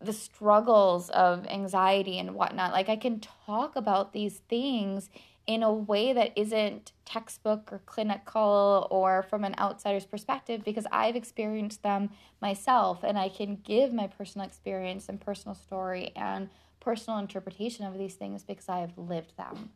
the 0.01 0.11
struggles 0.11 1.11
of 1.11 1.45
anxiety 1.45 2.17
and 2.17 2.33
whatnot. 2.33 2.71
Like 2.71 2.89
I 2.89 2.95
can 2.95 3.19
talk 3.19 3.75
about 3.75 4.11
these 4.11 4.41
things 4.49 5.11
in 5.45 5.61
a 5.61 5.71
way 5.71 6.13
that 6.13 6.35
isn't 6.35 6.93
textbook 7.05 7.71
or 7.71 7.81
clinical 7.85 8.87
or 8.89 9.21
from 9.21 9.43
an 9.43 9.53
outsider's 9.59 10.05
perspective 10.05 10.63
because 10.63 10.87
I've 10.91 11.15
experienced 11.15 11.83
them 11.83 12.09
myself 12.41 13.03
and 13.03 13.19
I 13.19 13.29
can 13.29 13.57
give 13.63 13.93
my 13.93 14.07
personal 14.07 14.47
experience 14.47 15.09
and 15.09 15.21
personal 15.21 15.53
story 15.53 16.11
and 16.15 16.49
personal 16.87 17.19
interpretation 17.19 17.85
of 17.85 17.97
these 17.97 18.15
things 18.15 18.43
because 18.43 18.69
I 18.69 18.79
have 18.79 18.97
lived 18.97 19.35
them. 19.35 19.71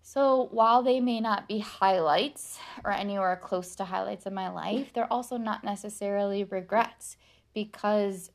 So 0.00 0.48
while 0.52 0.82
they 0.82 1.00
may 1.00 1.20
not 1.20 1.46
be 1.46 1.58
highlights 1.58 2.58
or 2.82 2.92
anywhere 2.92 3.36
close 3.36 3.76
to 3.76 3.84
highlights 3.84 4.24
in 4.24 4.32
my 4.32 4.48
life, 4.48 4.90
they're 4.94 5.12
also 5.12 5.36
not 5.36 5.64
necessarily 5.64 6.44
regrets 6.44 7.18
because 7.52 8.30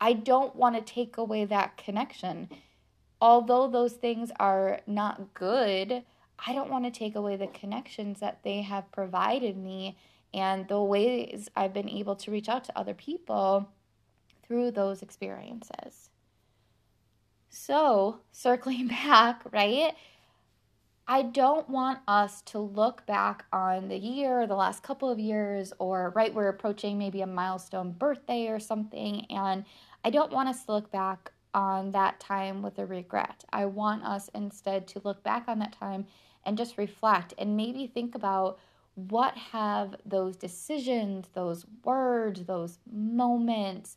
I 0.00 0.12
don't 0.12 0.54
want 0.54 0.76
to 0.76 0.82
take 0.82 1.16
away 1.16 1.44
that 1.46 1.76
connection. 1.76 2.48
Although 3.20 3.66
those 3.66 3.94
things 3.94 4.30
are 4.38 4.78
not 4.86 5.34
good, 5.34 6.04
I 6.46 6.52
don't 6.52 6.70
want 6.70 6.84
to 6.84 6.96
take 6.96 7.16
away 7.16 7.34
the 7.34 7.48
connections 7.48 8.20
that 8.20 8.44
they 8.44 8.62
have 8.62 8.92
provided 8.92 9.56
me 9.56 9.98
and 10.32 10.68
the 10.68 10.80
ways 10.80 11.48
I've 11.56 11.74
been 11.74 11.90
able 11.90 12.14
to 12.14 12.30
reach 12.30 12.48
out 12.48 12.62
to 12.64 12.78
other 12.78 12.94
people 12.94 13.68
through 14.46 14.70
those 14.70 15.02
experiences. 15.02 16.10
So, 17.54 18.18
circling 18.32 18.88
back, 19.04 19.42
right? 19.52 19.94
I 21.06 21.22
don't 21.22 21.68
want 21.68 22.00
us 22.08 22.42
to 22.42 22.58
look 22.58 23.06
back 23.06 23.44
on 23.52 23.88
the 23.88 23.96
year, 23.96 24.46
the 24.46 24.56
last 24.56 24.82
couple 24.82 25.08
of 25.08 25.20
years, 25.20 25.72
or 25.78 26.12
right, 26.16 26.34
we're 26.34 26.48
approaching 26.48 26.98
maybe 26.98 27.20
a 27.20 27.26
milestone 27.26 27.92
birthday 27.92 28.48
or 28.48 28.58
something. 28.58 29.26
And 29.30 29.64
I 30.02 30.10
don't 30.10 30.32
want 30.32 30.48
us 30.48 30.64
to 30.64 30.72
look 30.72 30.90
back 30.90 31.30
on 31.52 31.92
that 31.92 32.18
time 32.18 32.60
with 32.60 32.78
a 32.78 32.86
regret. 32.86 33.44
I 33.52 33.66
want 33.66 34.02
us 34.02 34.28
instead 34.34 34.88
to 34.88 35.02
look 35.04 35.22
back 35.22 35.44
on 35.46 35.60
that 35.60 35.72
time 35.78 36.06
and 36.44 36.58
just 36.58 36.76
reflect 36.76 37.34
and 37.38 37.56
maybe 37.56 37.86
think 37.86 38.16
about 38.16 38.58
what 38.96 39.36
have 39.36 39.94
those 40.04 40.36
decisions, 40.36 41.28
those 41.34 41.66
words, 41.84 42.44
those 42.46 42.78
moments, 42.90 43.96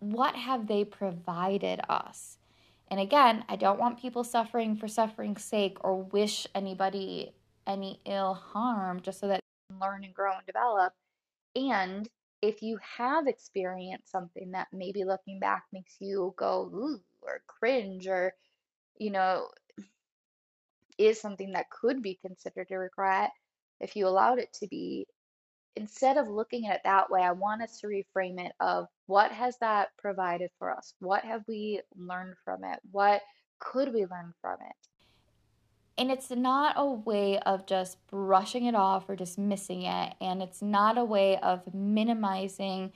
what 0.00 0.34
have 0.34 0.66
they 0.66 0.84
provided 0.84 1.80
us? 1.88 2.37
And 2.90 3.00
again, 3.00 3.44
I 3.48 3.56
don't 3.56 3.78
want 3.78 4.00
people 4.00 4.24
suffering 4.24 4.76
for 4.76 4.88
suffering's 4.88 5.44
sake 5.44 5.76
or 5.82 6.02
wish 6.02 6.46
anybody 6.54 7.32
any 7.66 8.00
ill 8.06 8.34
harm 8.34 9.00
just 9.02 9.20
so 9.20 9.28
that 9.28 9.40
they 9.40 9.74
can 9.74 9.80
learn 9.80 10.04
and 10.04 10.14
grow 10.14 10.32
and 10.36 10.46
develop. 10.46 10.94
And 11.54 12.08
if 12.40 12.62
you 12.62 12.78
have 12.96 13.26
experienced 13.26 14.10
something 14.10 14.52
that 14.52 14.68
maybe 14.72 15.04
looking 15.04 15.38
back 15.40 15.64
makes 15.72 15.96
you 16.00 16.34
go 16.36 16.70
ooh 16.72 17.00
or 17.22 17.42
cringe 17.46 18.06
or 18.06 18.32
you 18.96 19.10
know 19.10 19.48
is 20.98 21.20
something 21.20 21.52
that 21.52 21.70
could 21.70 22.02
be 22.02 22.18
considered 22.24 22.68
a 22.70 22.78
regret 22.78 23.30
if 23.80 23.96
you 23.96 24.06
allowed 24.06 24.38
it 24.38 24.52
to 24.52 24.66
be 24.68 25.06
instead 25.78 26.16
of 26.16 26.28
looking 26.28 26.66
at 26.66 26.76
it 26.76 26.80
that 26.84 27.10
way, 27.10 27.22
I 27.22 27.32
want 27.32 27.62
us 27.62 27.80
to 27.80 27.86
reframe 27.86 28.44
it 28.44 28.52
of 28.60 28.86
what 29.06 29.30
has 29.32 29.56
that 29.58 29.88
provided 29.96 30.50
for 30.58 30.70
us? 30.70 30.94
What 30.98 31.24
have 31.24 31.42
we 31.46 31.80
learned 31.96 32.34
from 32.44 32.64
it? 32.64 32.80
What 32.90 33.22
could 33.60 33.92
we 33.94 34.00
learn 34.00 34.34
from 34.40 34.58
it? 34.60 34.76
And 35.96 36.10
it's 36.10 36.30
not 36.30 36.74
a 36.76 36.86
way 36.86 37.38
of 37.40 37.66
just 37.66 37.98
brushing 38.08 38.66
it 38.66 38.74
off 38.74 39.08
or 39.08 39.16
dismissing 39.16 39.82
it. 39.82 40.14
And 40.20 40.42
it's 40.42 40.62
not 40.62 40.98
a 40.98 41.04
way 41.04 41.38
of 41.38 41.74
minimizing 41.74 42.92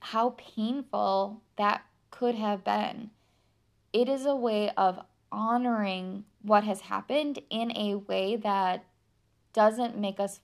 how 0.00 0.34
painful 0.36 1.42
that 1.56 1.82
could 2.10 2.34
have 2.34 2.64
been. 2.64 3.10
It 3.92 4.08
is 4.08 4.26
a 4.26 4.36
way 4.36 4.70
of 4.76 5.00
honoring 5.32 6.24
what 6.42 6.64
has 6.64 6.82
happened 6.82 7.40
in 7.50 7.76
a 7.76 7.96
way 7.96 8.36
that 8.36 8.84
doesn't 9.52 9.98
make 9.98 10.20
us 10.20 10.40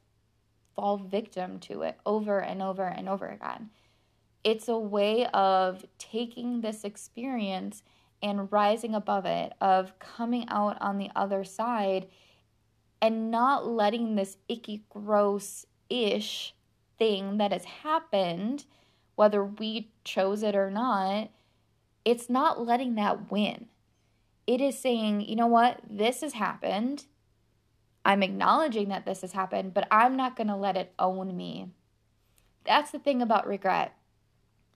fall 0.76 0.99
victim 0.99 1.59
to 1.61 1.83
it 1.83 1.99
over 2.06 2.38
and 2.38 2.62
over 2.62 2.85
and 2.85 3.09
over 3.09 3.26
again. 3.26 3.71
It's 4.45 4.68
a 4.68 4.78
way 4.78 5.26
of 5.26 5.85
taking 5.99 6.61
this 6.61 6.85
experience 6.85 7.83
and 8.23 8.50
rising 8.52 8.95
above 8.95 9.26
it, 9.26 9.52
of 9.61 9.99
coming 9.99 10.47
out 10.49 10.76
on 10.80 10.99
the 10.99 11.11
other 11.16 11.42
side 11.42 12.06
and 13.02 13.30
not 13.30 13.66
letting 13.66 14.14
this 14.14 14.37
icky, 14.49 14.85
gross 14.88 15.67
ish 15.91 16.54
thing 16.99 17.39
that 17.39 17.52
has 17.52 17.65
happened, 17.65 18.65
whether 19.17 19.45
we 19.45 19.91
chose 20.04 20.43
it 20.43 20.54
or 20.54 20.71
not, 20.71 21.30
it's 22.04 22.30
not 22.30 22.65
letting 22.65 22.95
that 22.95 23.30
win. 23.30 23.67
It 24.47 24.60
is 24.60 24.78
saying, 24.78 25.23
you 25.23 25.36
know 25.36 25.47
what, 25.47 25.80
this 25.89 26.21
has 26.21 26.34
happened. 26.34 27.06
I'm 28.06 28.23
acknowledging 28.23 28.90
that 28.90 29.04
this 29.04 29.23
has 29.23 29.32
happened, 29.32 29.75
but 29.75 29.88
I'm 29.90 30.16
not 30.16 30.36
going 30.36 30.47
to 30.47 30.54
let 30.54 30.76
it 30.76 30.95
own 30.97 31.36
me. 31.36 31.71
That's 32.64 32.92
the 32.92 33.00
thing 33.00 33.21
about 33.21 33.49
regret. 33.49 33.97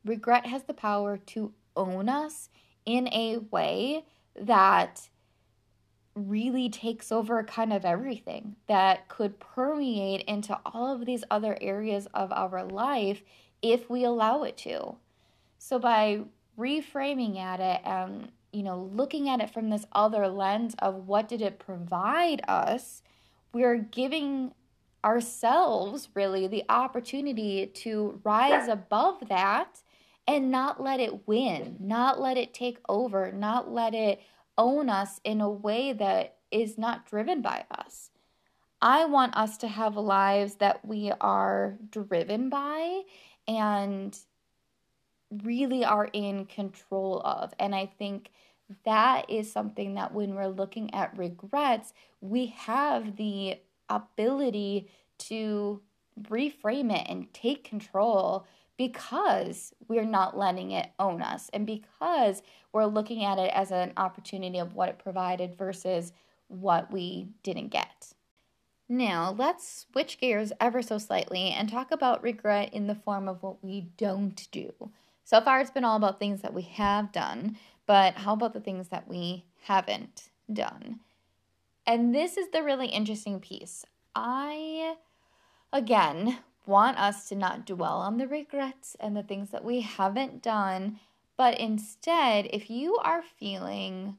Regret 0.04 0.46
has 0.46 0.64
the 0.64 0.74
power 0.74 1.16
to 1.16 1.52
own 1.76 2.08
us 2.08 2.48
in 2.84 3.06
a 3.12 3.38
way 3.38 4.04
that 4.34 5.08
really 6.16 6.68
takes 6.68 7.12
over 7.12 7.44
kind 7.44 7.72
of 7.72 7.84
everything 7.84 8.56
that 8.66 9.06
could 9.06 9.38
permeate 9.38 10.22
into 10.22 10.58
all 10.66 10.92
of 10.92 11.06
these 11.06 11.22
other 11.30 11.56
areas 11.60 12.08
of 12.12 12.32
our 12.32 12.64
life 12.64 13.22
if 13.62 13.88
we 13.88 14.02
allow 14.02 14.42
it 14.42 14.56
to. 14.56 14.96
So 15.56 15.78
by 15.78 16.22
reframing 16.58 17.38
at 17.38 17.60
it 17.60 17.80
and 17.84 18.32
you 18.52 18.64
know 18.64 18.90
looking 18.92 19.28
at 19.28 19.40
it 19.40 19.50
from 19.50 19.70
this 19.70 19.86
other 19.92 20.26
lens 20.26 20.74
of 20.80 21.06
what 21.06 21.28
did 21.28 21.40
it 21.40 21.60
provide 21.60 22.42
us 22.48 23.02
we're 23.52 23.78
giving 23.78 24.52
ourselves 25.04 26.08
really 26.14 26.46
the 26.46 26.64
opportunity 26.68 27.66
to 27.66 28.20
rise 28.24 28.68
above 28.68 29.28
that 29.28 29.80
and 30.26 30.50
not 30.50 30.82
let 30.82 31.00
it 31.00 31.26
win, 31.26 31.76
not 31.80 32.20
let 32.20 32.36
it 32.36 32.54
take 32.54 32.78
over, 32.88 33.32
not 33.32 33.72
let 33.72 33.94
it 33.94 34.20
own 34.58 34.88
us 34.88 35.20
in 35.24 35.40
a 35.40 35.50
way 35.50 35.92
that 35.92 36.36
is 36.50 36.76
not 36.76 37.06
driven 37.06 37.40
by 37.40 37.64
us. 37.70 38.10
I 38.82 39.06
want 39.06 39.36
us 39.36 39.58
to 39.58 39.68
have 39.68 39.96
lives 39.96 40.56
that 40.56 40.84
we 40.84 41.12
are 41.20 41.76
driven 41.90 42.48
by 42.48 43.02
and 43.46 44.16
really 45.42 45.84
are 45.84 46.08
in 46.12 46.46
control 46.46 47.20
of. 47.24 47.52
And 47.58 47.74
I 47.74 47.86
think 47.86 48.30
that 48.84 49.28
is 49.28 49.50
something 49.50 49.94
that 49.94 50.14
when 50.14 50.34
we're 50.34 50.48
looking 50.48 50.92
at 50.94 51.16
regrets, 51.16 51.92
we 52.20 52.46
have 52.46 53.16
the 53.16 53.58
ability 53.88 54.90
to 55.18 55.80
reframe 56.22 56.92
it 56.92 57.06
and 57.08 57.32
take 57.32 57.64
control 57.64 58.46
because 58.76 59.74
we're 59.88 60.04
not 60.04 60.36
letting 60.36 60.70
it 60.70 60.90
own 60.98 61.20
us 61.20 61.50
and 61.52 61.66
because 61.66 62.42
we're 62.72 62.86
looking 62.86 63.24
at 63.24 63.38
it 63.38 63.50
as 63.54 63.70
an 63.70 63.92
opportunity 63.96 64.58
of 64.58 64.74
what 64.74 64.88
it 64.88 64.98
provided 64.98 65.56
versus 65.56 66.12
what 66.48 66.90
we 66.92 67.28
didn't 67.42 67.68
get. 67.68 68.12
Now, 68.88 69.34
let's 69.36 69.86
switch 69.92 70.18
gears 70.18 70.52
ever 70.60 70.82
so 70.82 70.98
slightly 70.98 71.50
and 71.50 71.68
talk 71.68 71.90
about 71.92 72.22
regret 72.22 72.74
in 72.74 72.86
the 72.86 72.94
form 72.94 73.28
of 73.28 73.42
what 73.42 73.62
we 73.62 73.82
don't 73.96 74.48
do. 74.50 74.72
So 75.24 75.40
far, 75.40 75.60
it's 75.60 75.70
been 75.70 75.84
all 75.84 75.96
about 75.96 76.18
things 76.18 76.42
that 76.42 76.54
we 76.54 76.62
have 76.62 77.12
done, 77.12 77.56
but 77.90 78.14
how 78.18 78.34
about 78.34 78.52
the 78.52 78.60
things 78.60 78.86
that 78.90 79.08
we 79.08 79.42
haven't 79.64 80.28
done? 80.52 81.00
And 81.84 82.14
this 82.14 82.36
is 82.36 82.46
the 82.52 82.62
really 82.62 82.86
interesting 82.86 83.40
piece. 83.40 83.84
I, 84.14 84.94
again, 85.72 86.38
want 86.66 87.00
us 87.00 87.28
to 87.30 87.34
not 87.34 87.66
dwell 87.66 87.96
on 87.96 88.16
the 88.16 88.28
regrets 88.28 88.96
and 89.00 89.16
the 89.16 89.24
things 89.24 89.50
that 89.50 89.64
we 89.64 89.80
haven't 89.80 90.40
done, 90.40 91.00
but 91.36 91.58
instead, 91.58 92.46
if 92.52 92.70
you 92.70 92.96
are 92.98 93.24
feeling 93.40 94.18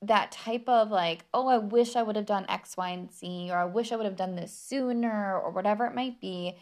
that 0.00 0.32
type 0.32 0.66
of 0.66 0.90
like, 0.90 1.26
oh, 1.34 1.48
I 1.48 1.58
wish 1.58 1.96
I 1.96 2.02
would 2.02 2.16
have 2.16 2.24
done 2.24 2.46
X, 2.48 2.78
Y, 2.78 2.88
and 2.88 3.12
Z, 3.12 3.50
or 3.50 3.58
I 3.58 3.66
wish 3.66 3.92
I 3.92 3.96
would 3.96 4.06
have 4.06 4.16
done 4.16 4.36
this 4.36 4.54
sooner, 4.54 5.38
or 5.38 5.50
whatever 5.50 5.84
it 5.84 5.94
might 5.94 6.18
be, 6.18 6.56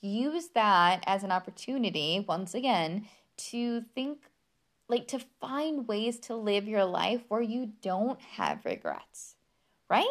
use 0.00 0.48
that 0.54 1.04
as 1.06 1.24
an 1.24 1.30
opportunity, 1.30 2.24
once 2.26 2.54
again, 2.54 3.04
to 3.36 3.82
think 3.94 4.29
like 4.90 5.06
to 5.08 5.20
find 5.40 5.86
ways 5.86 6.18
to 6.18 6.34
live 6.34 6.66
your 6.66 6.84
life 6.84 7.22
where 7.28 7.40
you 7.40 7.72
don't 7.80 8.20
have 8.20 8.64
regrets, 8.64 9.36
right? 9.88 10.06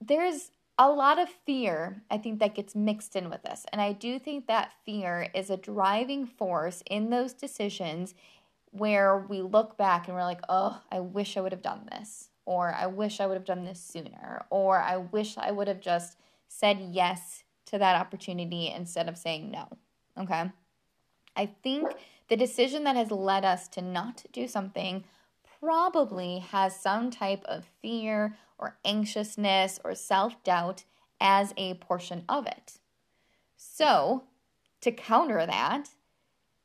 There's 0.00 0.50
a 0.78 0.90
lot 0.90 1.18
of 1.18 1.28
fear, 1.28 2.02
I 2.10 2.18
think, 2.18 2.38
that 2.38 2.54
gets 2.54 2.74
mixed 2.74 3.16
in 3.16 3.30
with 3.30 3.42
this. 3.42 3.66
And 3.72 3.80
I 3.80 3.92
do 3.92 4.18
think 4.18 4.46
that 4.46 4.72
fear 4.84 5.28
is 5.34 5.50
a 5.50 5.56
driving 5.56 6.26
force 6.26 6.82
in 6.88 7.10
those 7.10 7.32
decisions 7.32 8.14
where 8.70 9.18
we 9.18 9.40
look 9.40 9.76
back 9.78 10.06
and 10.06 10.14
we're 10.14 10.22
like, 10.22 10.42
oh, 10.48 10.80
I 10.92 11.00
wish 11.00 11.36
I 11.36 11.40
would 11.40 11.52
have 11.52 11.62
done 11.62 11.88
this, 11.90 12.28
or 12.44 12.74
I 12.74 12.86
wish 12.86 13.20
I 13.20 13.26
would 13.26 13.36
have 13.36 13.46
done 13.46 13.64
this 13.64 13.80
sooner, 13.80 14.44
or 14.50 14.78
I 14.78 14.98
wish 14.98 15.38
I 15.38 15.50
would 15.50 15.68
have 15.68 15.80
just 15.80 16.18
said 16.46 16.90
yes 16.92 17.42
to 17.66 17.78
that 17.78 17.98
opportunity 17.98 18.68
instead 18.68 19.08
of 19.08 19.16
saying 19.16 19.50
no. 19.50 19.66
Okay. 20.18 20.50
I 21.34 21.46
think 21.62 21.88
the 22.28 22.36
decision 22.36 22.84
that 22.84 22.96
has 22.96 23.10
led 23.10 23.44
us 23.44 23.68
to 23.68 23.82
not 23.82 24.24
do 24.32 24.48
something 24.48 25.04
probably 25.60 26.40
has 26.50 26.78
some 26.78 27.10
type 27.10 27.42
of 27.44 27.64
fear 27.80 28.36
or 28.58 28.78
anxiousness 28.84 29.80
or 29.84 29.94
self 29.94 30.42
doubt 30.44 30.84
as 31.20 31.54
a 31.56 31.74
portion 31.74 32.24
of 32.28 32.46
it. 32.46 32.78
So, 33.56 34.24
to 34.80 34.92
counter 34.92 35.46
that, 35.46 35.90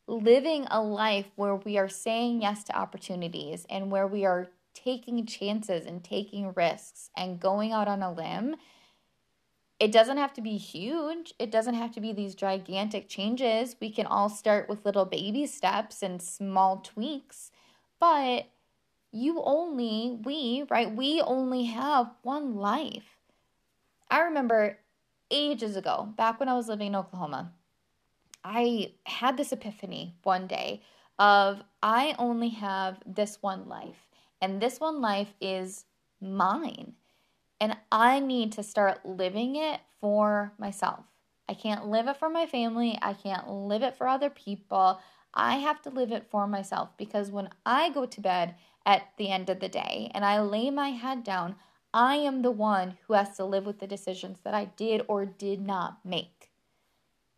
living 0.08 0.68
a 0.70 0.82
life 0.82 1.28
where 1.36 1.56
we 1.56 1.78
are 1.78 1.90
saying 1.90 2.42
yes 2.42 2.64
to 2.66 2.78
opportunities 2.78 3.66
and 3.70 3.92
where 3.92 4.08
we 4.08 4.26
are 4.26 4.50
taking 4.74 5.26
chances 5.26 5.86
and 5.86 6.04
taking 6.04 6.54
risks 6.54 7.10
and 7.16 7.40
going 7.40 7.72
out 7.72 7.88
on 7.88 8.02
a 8.02 8.12
limb. 8.12 8.56
It 9.82 9.92
doesn't 9.92 10.18
have 10.18 10.32
to 10.34 10.42
be 10.42 10.58
huge. 10.58 11.34
It 11.40 11.50
doesn't 11.50 11.74
have 11.74 11.92
to 11.94 12.00
be 12.00 12.14
these 12.14 12.36
gigantic 12.36 13.10
changes. 13.10 13.76
We 13.82 13.90
can 13.90 14.06
all 14.06 14.30
start 14.30 14.70
with 14.70 14.86
little 14.86 15.06
baby 15.06 15.48
steps 15.48 16.04
and 16.04 16.22
small 16.22 16.78
tweaks. 16.78 17.50
But 18.00 18.46
you 19.12 19.42
only, 19.44 20.20
we, 20.24 20.66
right? 20.70 20.96
We 20.96 21.20
only 21.22 21.64
have 21.64 22.12
one 22.22 22.58
life. 22.58 23.18
I 24.08 24.20
remember 24.20 24.78
ages 25.32 25.76
ago, 25.76 26.14
back 26.16 26.40
when 26.40 26.48
I 26.48 26.54
was 26.54 26.68
living 26.68 26.88
in 26.90 26.96
Oklahoma, 26.96 27.52
I 28.44 28.94
had 29.08 29.36
this 29.36 29.52
epiphany 29.52 30.14
one 30.22 30.46
day 30.46 30.84
of 31.18 31.64
I 31.82 32.14
only 32.20 32.50
have 32.50 32.98
this 33.04 33.40
one 33.42 33.68
life, 33.68 34.10
and 34.42 34.62
this 34.62 34.80
one 34.80 35.02
life 35.02 35.34
is 35.42 35.86
mine. 36.22 36.94
And 37.62 37.78
I 37.92 38.20
need 38.20 38.52
to 38.54 38.64
start 38.64 39.06
living 39.06 39.56
it 39.56 39.80
for 40.00 40.52
myself. 40.58 41.06
I 41.48 41.54
can't 41.54 41.88
live 41.88 42.08
it 42.08 42.18
for 42.18 42.28
my 42.28 42.48
family. 42.48 42.98
I 43.04 43.14
can't 43.14 43.48
live 43.48 43.84
it 43.84 43.96
for 43.96 44.08
other 44.08 44.32
people. 44.32 45.00
I 45.36 45.58
have 45.58 45.80
to 45.84 45.92
live 45.92 46.12
it 46.12 46.26
for 46.32 46.48
myself 46.48 46.90
because 46.98 47.30
when 47.30 47.50
I 47.64 47.92
go 47.92 48.08
to 48.08 48.20
bed 48.20 48.56
at 48.84 49.10
the 49.18 49.30
end 49.30 49.48
of 49.50 49.60
the 49.60 49.70
day 49.70 50.10
and 50.16 50.26
I 50.26 50.42
lay 50.42 50.72
my 50.72 50.90
head 50.90 51.24
down, 51.24 51.56
I 51.94 52.16
am 52.16 52.42
the 52.42 52.52
one 52.52 52.98
who 53.06 53.14
has 53.14 53.38
to 53.38 53.46
live 53.46 53.68
with 53.68 53.80
the 53.80 53.86
decisions 53.86 54.40
that 54.44 54.56
I 54.56 54.66
did 54.66 55.04
or 55.08 55.26
did 55.26 55.62
not 55.62 56.00
make. 56.04 56.50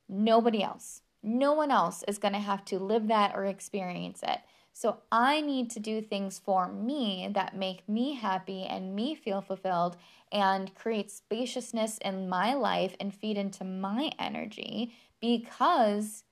Nobody 0.07 0.63
else. 0.63 1.01
No 1.21 1.51
one 1.53 1.71
else 1.71 2.03
is 2.07 2.17
going 2.17 2.33
to 2.33 2.39
have 2.39 2.63
to 2.65 2.79
live 2.79 3.07
that 3.07 3.35
or 3.35 3.45
experience 3.45 4.21
it. 4.23 4.39
So 4.73 4.97
I 5.11 5.39
need 5.39 5.69
to 5.71 5.79
do 5.79 6.01
things 6.01 6.39
for 6.43 6.67
me 6.67 7.29
that 7.31 7.55
make 7.55 7.87
me 7.87 8.15
happy 8.15 8.63
and 8.63 8.95
me 8.95 9.13
feel 9.13 9.39
fulfilled 9.39 9.95
and 10.31 10.73
create 10.73 11.11
spaciousness 11.11 11.99
in 11.99 12.27
my 12.27 12.55
life 12.55 12.95
and 12.99 13.13
feed 13.13 13.37
into 13.37 13.63
my 13.63 14.11
energy 14.17 14.93
because 15.21 16.23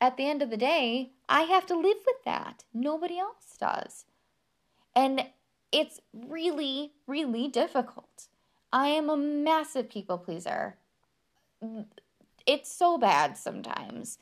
at 0.00 0.16
the 0.16 0.28
end 0.28 0.42
of 0.42 0.50
the 0.50 0.56
day, 0.56 1.10
I 1.28 1.42
have 1.42 1.66
to 1.66 1.76
live 1.76 1.98
with 2.06 2.24
that. 2.24 2.64
Nobody 2.72 3.18
else 3.18 3.56
does. 3.58 4.04
And 4.94 5.26
it's 5.72 6.00
really, 6.12 6.92
really 7.06 7.48
difficult. 7.48 8.28
I 8.72 8.88
am 8.88 9.10
a 9.10 9.16
massive 9.16 9.90
people 9.90 10.18
pleaser. 10.18 10.76
It's 12.46 12.72
so 12.72 12.96
bad 12.96 13.36
sometimes. 13.36 14.18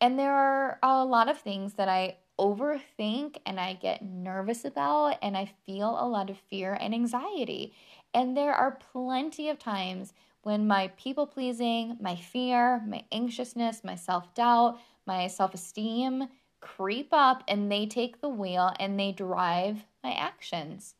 And 0.00 0.18
there 0.18 0.34
are 0.34 0.78
a 0.82 1.04
lot 1.04 1.28
of 1.28 1.38
things 1.38 1.74
that 1.74 1.88
I 1.88 2.16
overthink 2.40 3.36
and 3.44 3.60
I 3.60 3.74
get 3.74 4.02
nervous 4.02 4.64
about, 4.64 5.18
and 5.22 5.36
I 5.36 5.52
feel 5.66 5.90
a 5.90 6.08
lot 6.08 6.30
of 6.30 6.38
fear 6.48 6.76
and 6.80 6.94
anxiety. 6.94 7.74
And 8.14 8.36
there 8.36 8.54
are 8.54 8.78
plenty 8.92 9.50
of 9.50 9.58
times 9.58 10.14
when 10.42 10.66
my 10.66 10.88
people 10.96 11.26
pleasing, 11.26 11.98
my 12.00 12.16
fear, 12.16 12.82
my 12.86 13.04
anxiousness, 13.12 13.84
my 13.84 13.94
self 13.94 14.34
doubt, 14.34 14.78
my 15.06 15.26
self 15.26 15.52
esteem 15.54 16.28
creep 16.60 17.08
up 17.12 17.42
and 17.48 17.70
they 17.70 17.86
take 17.86 18.20
the 18.20 18.28
wheel 18.28 18.72
and 18.80 18.98
they 18.98 19.12
drive 19.12 19.84
my 20.02 20.12
actions. 20.12 20.94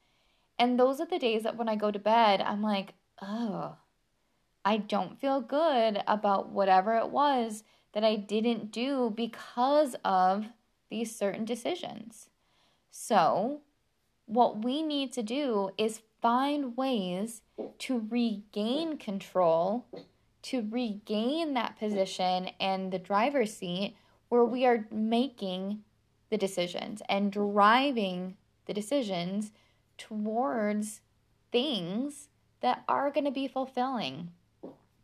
And 0.59 0.79
those 0.79 1.01
are 1.01 1.07
the 1.07 1.19
days 1.19 1.43
that 1.45 1.57
when 1.57 1.69
I 1.69 1.77
go 1.77 1.91
to 1.91 1.99
bed, 1.99 2.43
I'm 2.43 2.63
like, 2.63 2.93
oh, 3.23 3.77
I 4.65 4.77
don't 4.77 5.19
feel 5.19 5.41
good 5.41 6.03
about 6.07 6.51
whatever 6.51 6.97
it 6.97 7.09
was 7.09 7.65
that 7.93 8.05
I 8.05 8.17
didn't 8.17 8.71
do 8.71 9.13
because 9.17 9.97
of 10.05 10.47
these 10.91 11.15
certain 11.15 11.45
decisions. 11.45 12.29
So, 12.91 13.61
what 14.27 14.65
we 14.65 14.83
need 14.83 15.13
to 15.15 15.23
do 15.23 15.71
is 15.79 16.03
find 16.21 16.77
ways 16.77 17.43
to 17.79 18.07
regain 18.11 18.99
control, 18.99 19.87
to 20.43 20.67
regain 20.71 21.55
that 21.55 21.79
position 21.79 22.51
and 22.61 22.93
the 22.93 22.99
driver's 22.99 23.57
seat 23.57 23.97
where 24.29 24.45
we 24.45 24.65
are 24.67 24.87
making 24.91 25.81
the 26.31 26.39
decisions 26.39 27.03
and 27.09 27.33
driving 27.33 28.37
the 28.67 28.75
decisions 28.75 29.53
towards 29.99 31.01
things 31.51 32.29
that 32.61 32.85
are 32.89 33.11
going 33.11 33.25
to 33.25 33.31
be 33.31 33.49
fulfilling 33.49 34.31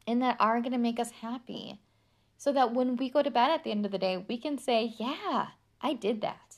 and 0.07 0.23
that 0.23 0.37
are 0.39 0.61
going 0.61 0.73
to 0.73 0.79
make 0.79 1.01
us 1.01 1.11
happy. 1.11 1.81
So 2.39 2.53
that 2.53 2.75
when 2.75 2.97
we 2.97 3.11
go 3.11 3.23
to 3.23 3.31
bed 3.31 3.51
at 3.51 3.65
the 3.65 3.71
end 3.71 3.87
of 3.87 3.93
the 3.93 3.99
day, 3.99 4.25
we 4.29 4.39
can 4.39 4.59
say, 4.59 4.95
Yeah, 4.99 5.49
I 5.81 5.95
did 5.95 6.21
that. 6.23 6.57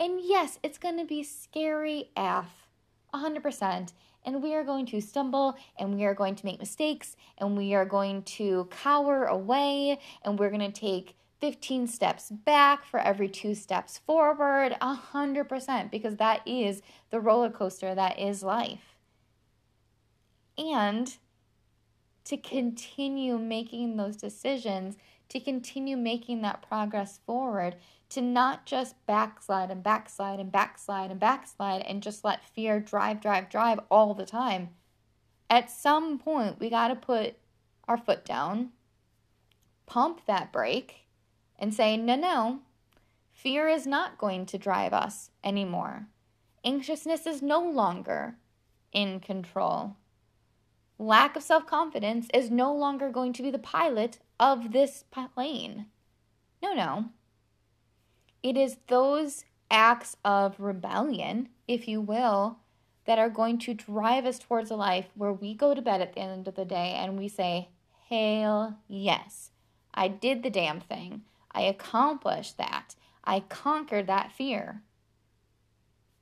And 0.00 0.20
yes, 0.22 0.58
it's 0.62 0.78
going 0.78 0.98
to 0.98 1.04
be 1.04 1.22
scary 1.22 2.10
AF, 2.16 2.68
100%. 3.14 3.92
And 4.26 4.42
we 4.42 4.54
are 4.54 4.64
going 4.64 4.86
to 4.86 5.00
stumble 5.00 5.54
and 5.78 5.94
we 5.94 6.04
are 6.04 6.14
going 6.14 6.34
to 6.34 6.46
make 6.46 6.58
mistakes 6.58 7.14
and 7.38 7.56
we 7.56 7.74
are 7.74 7.84
going 7.84 8.22
to 8.22 8.68
cower 8.70 9.24
away 9.24 10.00
and 10.24 10.38
we're 10.38 10.50
going 10.50 10.72
to 10.72 10.80
take 10.80 11.16
15 11.40 11.86
steps 11.86 12.30
back 12.30 12.86
for 12.86 12.98
every 13.00 13.28
two 13.28 13.54
steps 13.54 13.98
forward, 13.98 14.74
100%, 14.80 15.90
because 15.90 16.16
that 16.16 16.40
is 16.46 16.80
the 17.10 17.20
roller 17.20 17.50
coaster 17.50 17.94
that 17.94 18.18
is 18.18 18.42
life. 18.42 18.96
And 20.56 21.14
to 22.24 22.36
continue 22.38 23.38
making 23.38 23.96
those 23.96 24.16
decisions, 24.16 24.96
to 25.28 25.40
continue 25.40 25.96
making 25.96 26.42
that 26.42 26.66
progress 26.66 27.20
forward, 27.26 27.76
to 28.10 28.20
not 28.20 28.66
just 28.66 28.94
backslide 29.06 29.70
and 29.70 29.82
backslide 29.82 30.38
and 30.38 30.52
backslide 30.52 31.10
and 31.10 31.18
backslide 31.18 31.82
and 31.82 32.02
just 32.02 32.24
let 32.24 32.48
fear 32.48 32.78
drive, 32.78 33.20
drive, 33.20 33.48
drive 33.48 33.80
all 33.90 34.14
the 34.14 34.26
time. 34.26 34.70
At 35.50 35.70
some 35.70 36.18
point, 36.18 36.60
we 36.60 36.70
got 36.70 36.88
to 36.88 36.96
put 36.96 37.36
our 37.86 37.96
foot 37.96 38.24
down, 38.24 38.70
pump 39.86 40.20
that 40.26 40.52
brake, 40.52 41.06
and 41.58 41.72
say, 41.72 41.96
no, 41.96 42.16
no, 42.16 42.60
fear 43.32 43.68
is 43.68 43.86
not 43.86 44.18
going 44.18 44.46
to 44.46 44.58
drive 44.58 44.92
us 44.92 45.30
anymore. 45.42 46.06
Anxiousness 46.64 47.26
is 47.26 47.42
no 47.42 47.60
longer 47.60 48.36
in 48.92 49.20
control. 49.20 49.96
Lack 50.98 51.36
of 51.36 51.42
self 51.42 51.66
confidence 51.66 52.28
is 52.32 52.50
no 52.50 52.72
longer 52.72 53.10
going 53.10 53.32
to 53.32 53.42
be 53.42 53.50
the 53.50 53.58
pilot 53.58 54.18
of 54.38 54.72
this 54.72 55.04
plane. 55.10 55.86
No, 56.62 56.72
no. 56.72 57.06
It 58.42 58.56
is 58.56 58.76
those 58.88 59.44
acts 59.70 60.16
of 60.24 60.60
rebellion, 60.60 61.48
if 61.66 61.88
you 61.88 62.00
will, 62.00 62.58
that 63.06 63.18
are 63.18 63.28
going 63.28 63.58
to 63.58 63.74
drive 63.74 64.24
us 64.24 64.38
towards 64.38 64.70
a 64.70 64.76
life 64.76 65.06
where 65.14 65.32
we 65.32 65.54
go 65.54 65.74
to 65.74 65.82
bed 65.82 66.00
at 66.00 66.14
the 66.14 66.20
end 66.20 66.46
of 66.46 66.54
the 66.54 66.64
day 66.64 66.94
and 66.96 67.18
we 67.18 67.28
say, 67.28 67.68
Hail, 68.08 68.76
yes, 68.86 69.50
I 69.92 70.08
did 70.08 70.42
the 70.42 70.50
damn 70.50 70.80
thing. 70.80 71.22
I 71.52 71.62
accomplished 71.62 72.58
that. 72.58 72.94
I 73.24 73.40
conquered 73.40 74.06
that 74.06 74.32
fear. 74.32 74.82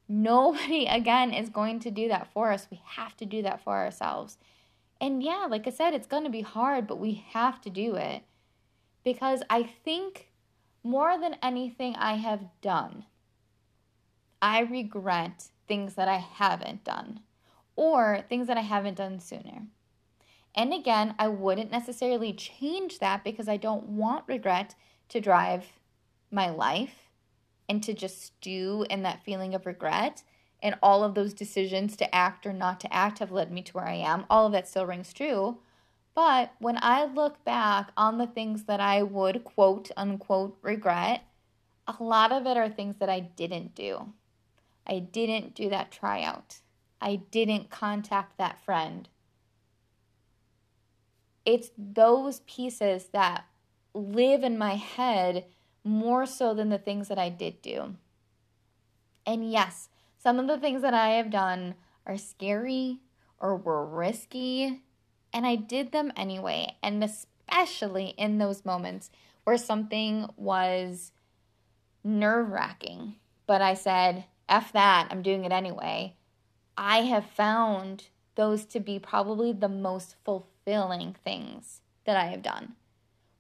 Nobody, 0.09 0.87
again, 0.91 1.33
is 1.33 1.51
going 1.51 1.81
to 1.81 1.91
do 1.91 2.09
that 2.09 2.33
for 2.33 2.53
us. 2.53 2.69
We 2.71 2.81
have 2.85 3.17
to 3.19 3.27
do 3.27 3.43
that 3.43 3.63
for 3.63 3.73
ourselves. 3.73 4.39
And 5.03 5.21
yeah, 5.21 5.49
like 5.51 5.67
I 5.67 5.71
said, 5.71 5.95
it's 5.95 6.07
going 6.07 6.23
to 6.23 6.31
be 6.31 6.43
hard, 6.43 6.87
but 6.87 7.01
we 7.01 7.25
have 7.31 7.61
to 7.63 7.71
do 7.71 7.97
it 7.97 8.23
because 9.03 9.43
I 9.51 9.65
think 9.65 10.31
more 10.85 11.19
than 11.19 11.37
anything 11.43 11.97
I 11.97 12.15
have 12.15 12.45
done, 12.61 13.07
I 14.41 14.61
regret 14.61 15.49
things 15.67 15.97
that 15.97 16.07
I 16.07 16.19
haven't 16.19 16.85
done 16.85 17.21
or 17.75 18.25
things 18.29 18.47
that 18.47 18.57
I 18.57 18.61
haven't 18.61 18.99
done 18.99 19.19
sooner. 19.19 19.67
And 20.55 20.73
again, 20.73 21.17
I 21.19 21.27
wouldn't 21.27 21.73
necessarily 21.73 22.33
change 22.33 23.01
that 23.01 23.25
because 23.25 23.49
I 23.49 23.57
don't 23.57 23.89
want 23.89 24.29
regret 24.29 24.77
to 25.09 25.21
drive 25.21 25.65
my 26.31 26.49
life 26.49 27.09
and 27.69 27.83
to 27.83 27.93
just 27.93 28.23
stew 28.23 28.87
in 28.89 29.03
that 29.03 29.25
feeling 29.25 29.53
of 29.53 29.67
regret. 29.67 30.23
And 30.63 30.77
all 30.81 31.03
of 31.03 31.15
those 31.15 31.35
decisions 31.35 31.97
to 31.97 32.15
act 32.15 32.47
or 32.47 32.53
not 32.53 32.79
to 32.81 32.95
act 32.95 33.19
have 33.19 33.33
led 33.33 33.51
me 33.51 33.63
to 33.63 33.73
where 33.73 33.89
I 33.89 33.95
am. 33.95 34.25
All 34.31 34.47
of 34.47 34.53
that 34.53 34.69
still 34.69 34.87
rings 34.87 35.13
true. 35.13 35.59
But 36.15 36.53
when 36.59 36.79
I 36.81 37.05
look 37.05 37.45
back 37.45 37.91
on 37.97 38.19
the 38.19 38.27
things 38.27 38.65
that 38.65 38.81
I 38.81 39.03
would 39.03 39.45
quote 39.45 39.91
unquote 39.97 40.57
regret, 40.63 41.25
a 41.87 42.03
lot 42.03 42.33
of 42.33 42.47
it 42.47 42.57
are 42.57 42.69
things 42.69 42.97
that 42.99 43.09
I 43.09 43.21
didn't 43.21 43.75
do. 43.75 44.13
I 44.87 44.99
didn't 44.99 45.55
do 45.55 45.69
that 45.71 45.91
tryout. 45.91 46.61
I 47.01 47.17
didn't 47.17 47.71
contact 47.71 48.39
that 48.39 48.63
friend. 48.65 49.09
It's 51.45 51.71
those 51.77 52.41
pieces 52.41 53.07
that 53.13 53.45
live 53.95 54.45
in 54.45 54.57
my 54.57 54.77
head 54.77 55.47
more 55.83 56.27
so 56.27 56.55
than 56.55 56.69
the 56.69 56.79
things 56.79 57.09
that 57.09 57.19
I 57.19 57.29
did 57.29 57.61
do. 57.63 57.97
And 59.27 59.51
yes, 59.51 59.89
some 60.23 60.39
of 60.39 60.47
the 60.47 60.59
things 60.59 60.83
that 60.83 60.95
I 60.95 61.11
have 61.11 61.31
done 61.31 61.75
are 62.07 62.17
scary 62.17 63.01
or 63.41 63.57
were 63.57 63.85
risky, 63.85 64.83
and 65.33 65.45
I 65.45 65.57
did 65.57 65.91
them 65.91 66.13
anyway. 66.17 66.77
And 66.81 67.03
especially 67.03 68.15
in 68.17 68.39
those 68.39 68.65
moments 68.65 69.11
where 69.43 69.57
something 69.57 70.29
was 70.37 71.11
nerve 72.05 72.51
wracking, 72.51 73.17
but 73.47 73.63
I 73.63 73.75
said, 73.75 74.27
F 74.49 74.73
that, 74.73 75.09
I'm 75.11 75.23
doing 75.23 75.45
it 75.45 75.51
anyway. 75.51 76.15
I 76.77 76.99
have 76.99 77.27
found 77.27 78.09
those 78.37 78.65
to 78.67 78.81
be 78.81 79.01
probably 79.01 79.53
the 79.53 79.69
most 79.69 80.15
fulfilling 80.25 81.17
things 81.25 81.81
that 82.05 82.17
I 82.17 82.27
have 82.27 82.43
done. 82.43 82.75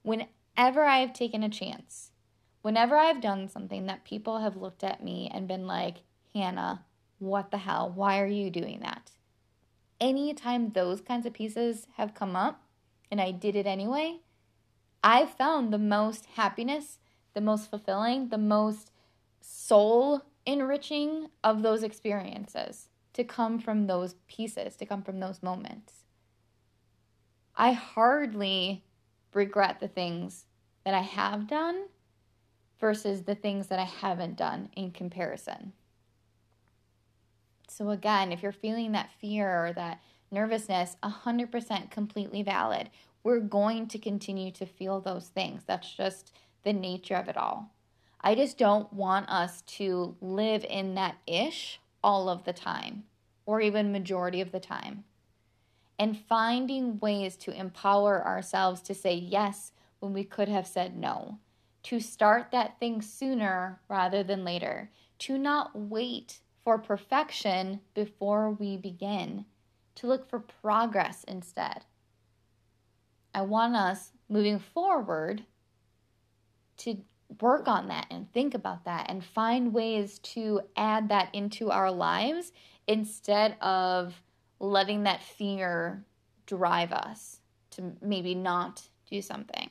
Whenever 0.02 0.82
I 0.82 0.98
have 0.98 1.12
taken 1.12 1.44
a 1.44 1.48
chance, 1.48 2.10
whenever 2.62 2.96
I've 2.96 3.20
done 3.20 3.48
something 3.48 3.86
that 3.86 4.04
people 4.04 4.40
have 4.40 4.56
looked 4.56 4.82
at 4.82 5.04
me 5.04 5.30
and 5.32 5.46
been 5.46 5.66
like, 5.66 5.98
Hannah, 6.34 6.84
what 7.18 7.50
the 7.50 7.58
hell? 7.58 7.92
Why 7.94 8.20
are 8.20 8.26
you 8.26 8.50
doing 8.50 8.80
that? 8.80 9.10
Anytime 10.00 10.70
those 10.70 11.00
kinds 11.00 11.26
of 11.26 11.32
pieces 11.32 11.86
have 11.96 12.14
come 12.14 12.34
up 12.34 12.62
and 13.10 13.20
I 13.20 13.30
did 13.30 13.54
it 13.54 13.66
anyway, 13.66 14.20
I've 15.04 15.34
found 15.34 15.72
the 15.72 15.78
most 15.78 16.26
happiness, 16.34 16.98
the 17.34 17.40
most 17.40 17.70
fulfilling, 17.70 18.28
the 18.28 18.38
most 18.38 18.90
soul 19.40 20.22
enriching 20.46 21.28
of 21.44 21.62
those 21.62 21.82
experiences 21.82 22.88
to 23.12 23.24
come 23.24 23.58
from 23.58 23.86
those 23.86 24.14
pieces, 24.26 24.76
to 24.76 24.86
come 24.86 25.02
from 25.02 25.20
those 25.20 25.42
moments. 25.42 26.04
I 27.54 27.72
hardly 27.72 28.84
regret 29.34 29.80
the 29.80 29.88
things 29.88 30.46
that 30.84 30.94
I 30.94 31.02
have 31.02 31.46
done 31.46 31.86
versus 32.80 33.22
the 33.22 33.34
things 33.34 33.68
that 33.68 33.78
I 33.78 33.84
haven't 33.84 34.36
done 34.36 34.70
in 34.74 34.90
comparison. 34.90 35.72
So, 37.72 37.90
again, 37.90 38.32
if 38.32 38.42
you're 38.42 38.52
feeling 38.52 38.92
that 38.92 39.10
fear 39.20 39.66
or 39.66 39.72
that 39.72 40.00
nervousness, 40.32 40.96
100% 41.02 41.90
completely 41.90 42.42
valid. 42.42 42.90
We're 43.22 43.40
going 43.40 43.86
to 43.88 43.98
continue 43.98 44.50
to 44.52 44.66
feel 44.66 45.00
those 45.00 45.28
things. 45.28 45.62
That's 45.66 45.92
just 45.92 46.32
the 46.64 46.72
nature 46.72 47.14
of 47.14 47.28
it 47.28 47.36
all. 47.36 47.72
I 48.20 48.34
just 48.34 48.58
don't 48.58 48.92
want 48.92 49.28
us 49.28 49.62
to 49.62 50.16
live 50.20 50.64
in 50.64 50.94
that 50.94 51.16
ish 51.26 51.80
all 52.02 52.28
of 52.28 52.44
the 52.44 52.52
time 52.52 53.04
or 53.46 53.60
even 53.60 53.92
majority 53.92 54.40
of 54.40 54.52
the 54.52 54.60
time. 54.60 55.04
And 55.98 56.18
finding 56.18 56.98
ways 56.98 57.36
to 57.38 57.56
empower 57.56 58.26
ourselves 58.26 58.80
to 58.82 58.94
say 58.94 59.14
yes 59.14 59.72
when 60.00 60.12
we 60.12 60.24
could 60.24 60.48
have 60.48 60.66
said 60.66 60.96
no, 60.96 61.38
to 61.84 62.00
start 62.00 62.50
that 62.50 62.78
thing 62.80 63.02
sooner 63.02 63.80
rather 63.88 64.22
than 64.22 64.44
later, 64.44 64.90
to 65.20 65.38
not 65.38 65.70
wait 65.74 66.40
for 66.64 66.78
perfection 66.78 67.80
before 67.94 68.50
we 68.50 68.76
begin, 68.76 69.44
to 69.96 70.06
look 70.06 70.28
for 70.28 70.38
progress 70.40 71.24
instead. 71.24 71.84
I 73.34 73.42
want 73.42 73.76
us 73.76 74.12
moving 74.28 74.58
forward 74.58 75.44
to 76.78 76.98
work 77.40 77.66
on 77.66 77.88
that 77.88 78.06
and 78.10 78.30
think 78.32 78.54
about 78.54 78.84
that 78.84 79.06
and 79.08 79.24
find 79.24 79.72
ways 79.72 80.18
to 80.18 80.60
add 80.76 81.08
that 81.08 81.34
into 81.34 81.70
our 81.70 81.90
lives 81.90 82.52
instead 82.86 83.56
of 83.60 84.14
letting 84.60 85.04
that 85.04 85.22
fear 85.22 86.04
drive 86.46 86.92
us 86.92 87.40
to 87.70 87.92
maybe 88.02 88.34
not 88.34 88.82
do 89.10 89.22
something. 89.22 89.70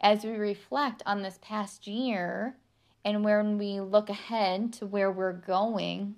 As 0.00 0.24
we 0.24 0.32
reflect 0.32 1.02
on 1.06 1.22
this 1.22 1.38
past 1.40 1.86
year 1.86 2.56
and 3.04 3.24
when 3.24 3.58
we 3.58 3.80
look 3.80 4.08
ahead 4.08 4.72
to 4.74 4.86
where 4.86 5.10
we're 5.10 5.32
going, 5.32 6.16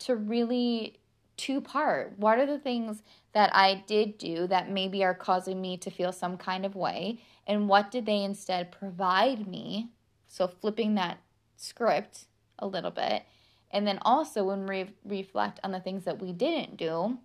to 0.00 0.16
really 0.16 0.98
two 1.36 1.60
part. 1.60 2.14
What 2.18 2.38
are 2.38 2.46
the 2.46 2.58
things 2.58 3.02
that 3.32 3.50
I 3.54 3.82
did 3.86 4.18
do 4.18 4.46
that 4.48 4.70
maybe 4.70 5.02
are 5.02 5.14
causing 5.14 5.60
me 5.60 5.78
to 5.78 5.90
feel 5.90 6.12
some 6.12 6.36
kind 6.36 6.66
of 6.66 6.74
way? 6.74 7.22
And 7.46 7.68
what 7.68 7.90
did 7.90 8.04
they 8.04 8.22
instead 8.22 8.70
provide 8.70 9.46
me? 9.46 9.88
So, 10.26 10.46
flipping 10.46 10.94
that 10.94 11.18
script 11.56 12.26
a 12.58 12.66
little 12.66 12.90
bit. 12.90 13.24
And 13.70 13.86
then 13.86 13.98
also, 14.02 14.44
when 14.44 14.66
we 14.66 14.90
reflect 15.04 15.60
on 15.64 15.72
the 15.72 15.80
things 15.80 16.04
that 16.04 16.20
we 16.20 16.32
didn't 16.32 16.76
do, 16.76 17.18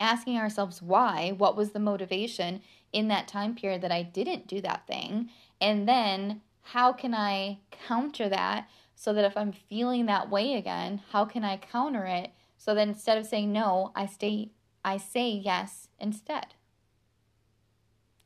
asking 0.00 0.38
ourselves 0.38 0.80
why, 0.80 1.34
what 1.36 1.56
was 1.56 1.70
the 1.70 1.78
motivation 1.78 2.62
in 2.92 3.08
that 3.08 3.28
time 3.28 3.54
period 3.54 3.82
that 3.82 3.92
I 3.92 4.02
didn't 4.02 4.46
do 4.46 4.60
that 4.62 4.86
thing? 4.86 5.30
And 5.60 5.86
then, 5.88 6.40
how 6.64 6.92
can 6.92 7.14
I 7.14 7.58
counter 7.70 8.28
that 8.28 8.68
so 8.94 9.12
that 9.12 9.24
if 9.24 9.36
I'm 9.36 9.52
feeling 9.52 10.06
that 10.06 10.30
way 10.30 10.54
again, 10.54 11.02
how 11.10 11.24
can 11.24 11.44
I 11.44 11.58
counter 11.58 12.06
it 12.06 12.32
so 12.56 12.74
that 12.74 12.88
instead 12.88 13.18
of 13.18 13.26
saying 13.26 13.52
no, 13.52 13.92
I 13.94 14.06
stay 14.06 14.50
I 14.84 14.96
say 14.98 15.30
yes 15.30 15.88
instead. 15.98 16.46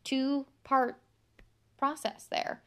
Two 0.02 0.46
part 0.64 1.00
process 1.76 2.26
there. 2.30 2.62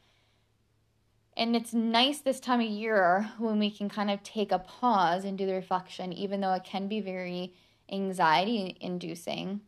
And 1.36 1.56
it's 1.56 1.72
nice 1.72 2.20
this 2.20 2.40
time 2.40 2.60
of 2.60 2.66
year 2.66 3.30
when 3.38 3.58
we 3.58 3.70
can 3.70 3.88
kind 3.88 4.10
of 4.10 4.22
take 4.22 4.52
a 4.52 4.58
pause 4.58 5.24
and 5.24 5.36
do 5.36 5.46
the 5.46 5.54
reflection, 5.54 6.12
even 6.12 6.40
though 6.40 6.52
it 6.52 6.64
can 6.64 6.88
be 6.88 7.00
very 7.00 7.54
anxiety 7.90 8.76
inducing. 8.80 9.62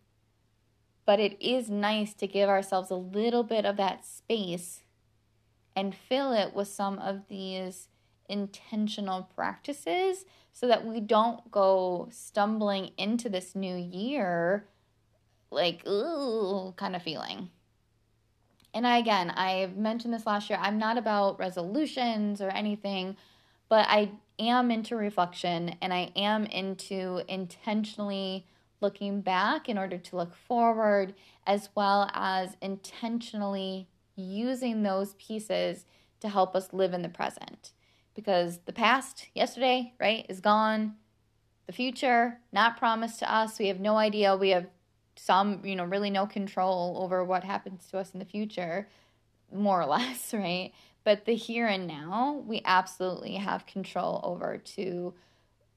But 1.06 1.20
it 1.20 1.36
is 1.40 1.70
nice 1.70 2.14
to 2.14 2.26
give 2.26 2.48
ourselves 2.48 2.90
a 2.90 2.96
little 2.96 3.42
bit 3.42 3.64
of 3.64 3.76
that 3.78 4.04
space 4.04 4.82
and 5.76 5.94
fill 5.94 6.32
it 6.32 6.54
with 6.54 6.68
some 6.68 6.98
of 6.98 7.28
these 7.28 7.88
intentional 8.28 9.28
practices 9.34 10.24
so 10.52 10.66
that 10.66 10.86
we 10.86 11.00
don't 11.00 11.50
go 11.50 12.08
stumbling 12.10 12.90
into 12.96 13.28
this 13.28 13.54
new 13.54 13.76
year 13.76 14.66
like 15.50 15.86
ooh 15.86 16.72
kind 16.76 16.96
of 16.96 17.02
feeling. 17.02 17.50
And 18.74 18.86
I, 18.86 18.98
again, 18.98 19.32
I 19.36 19.70
mentioned 19.76 20.12
this 20.12 20.26
last 20.26 20.50
year. 20.50 20.58
I'm 20.60 20.78
not 20.78 20.98
about 20.98 21.38
resolutions 21.38 22.40
or 22.40 22.48
anything, 22.48 23.16
but 23.68 23.86
I 23.88 24.10
am 24.38 24.72
into 24.72 24.96
reflection 24.96 25.76
and 25.80 25.94
I 25.94 26.10
am 26.16 26.44
into 26.46 27.22
intentionally 27.28 28.46
looking 28.80 29.20
back 29.20 29.68
in 29.68 29.78
order 29.78 29.96
to 29.96 30.16
look 30.16 30.34
forward, 30.34 31.14
as 31.46 31.68
well 31.76 32.10
as 32.12 32.56
intentionally 32.60 33.88
using 34.16 34.82
those 34.82 35.14
pieces 35.14 35.86
to 36.20 36.28
help 36.28 36.54
us 36.54 36.72
live 36.72 36.94
in 36.94 37.02
the 37.02 37.08
present 37.08 37.72
because 38.14 38.58
the 38.64 38.72
past, 38.72 39.26
yesterday, 39.34 39.92
right, 40.00 40.24
is 40.28 40.40
gone. 40.40 40.94
The 41.66 41.72
future, 41.72 42.38
not 42.52 42.76
promised 42.76 43.18
to 43.20 43.32
us. 43.32 43.58
We 43.58 43.68
have 43.68 43.80
no 43.80 43.96
idea. 43.96 44.36
We 44.36 44.50
have 44.50 44.66
some, 45.16 45.60
you 45.64 45.76
know, 45.76 45.84
really 45.84 46.10
no 46.10 46.26
control 46.26 46.98
over 47.00 47.24
what 47.24 47.44
happens 47.44 47.86
to 47.88 47.98
us 47.98 48.12
in 48.12 48.18
the 48.18 48.24
future, 48.24 48.88
more 49.52 49.82
or 49.82 49.86
less, 49.98 50.32
right? 50.32 50.72
But 51.04 51.24
the 51.24 51.34
here 51.34 51.66
and 51.66 51.86
now, 51.86 52.42
we 52.46 52.62
absolutely 52.64 53.34
have 53.34 53.66
control 53.66 54.20
over 54.22 54.58
to 54.58 55.14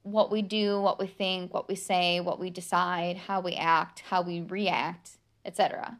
what 0.03 0.31
we 0.31 0.41
do, 0.41 0.79
what 0.79 0.99
we 0.99 1.07
think, 1.07 1.53
what 1.53 1.67
we 1.67 1.75
say, 1.75 2.21
what 2.21 2.39
we 2.39 2.49
decide, 2.49 3.17
how 3.17 3.41
we 3.41 3.53
act, 3.53 4.03
how 4.09 4.21
we 4.21 4.41
react, 4.41 5.17
etc. 5.43 5.99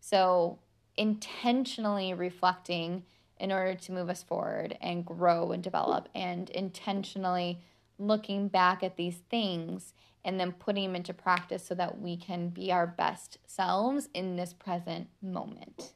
So, 0.00 0.58
intentionally 0.98 2.12
reflecting 2.12 3.04
in 3.38 3.52
order 3.52 3.74
to 3.74 3.92
move 3.92 4.10
us 4.10 4.22
forward 4.22 4.76
and 4.80 5.06
grow 5.06 5.52
and 5.52 5.62
develop 5.62 6.08
and 6.14 6.50
intentionally 6.50 7.60
looking 7.98 8.48
back 8.48 8.82
at 8.82 8.96
these 8.96 9.22
things 9.30 9.94
and 10.24 10.38
then 10.38 10.52
putting 10.52 10.84
them 10.84 10.96
into 10.96 11.14
practice 11.14 11.64
so 11.64 11.74
that 11.74 12.00
we 12.00 12.16
can 12.16 12.48
be 12.48 12.72
our 12.72 12.86
best 12.86 13.38
selves 13.46 14.08
in 14.12 14.36
this 14.36 14.52
present 14.52 15.08
moment. 15.22 15.92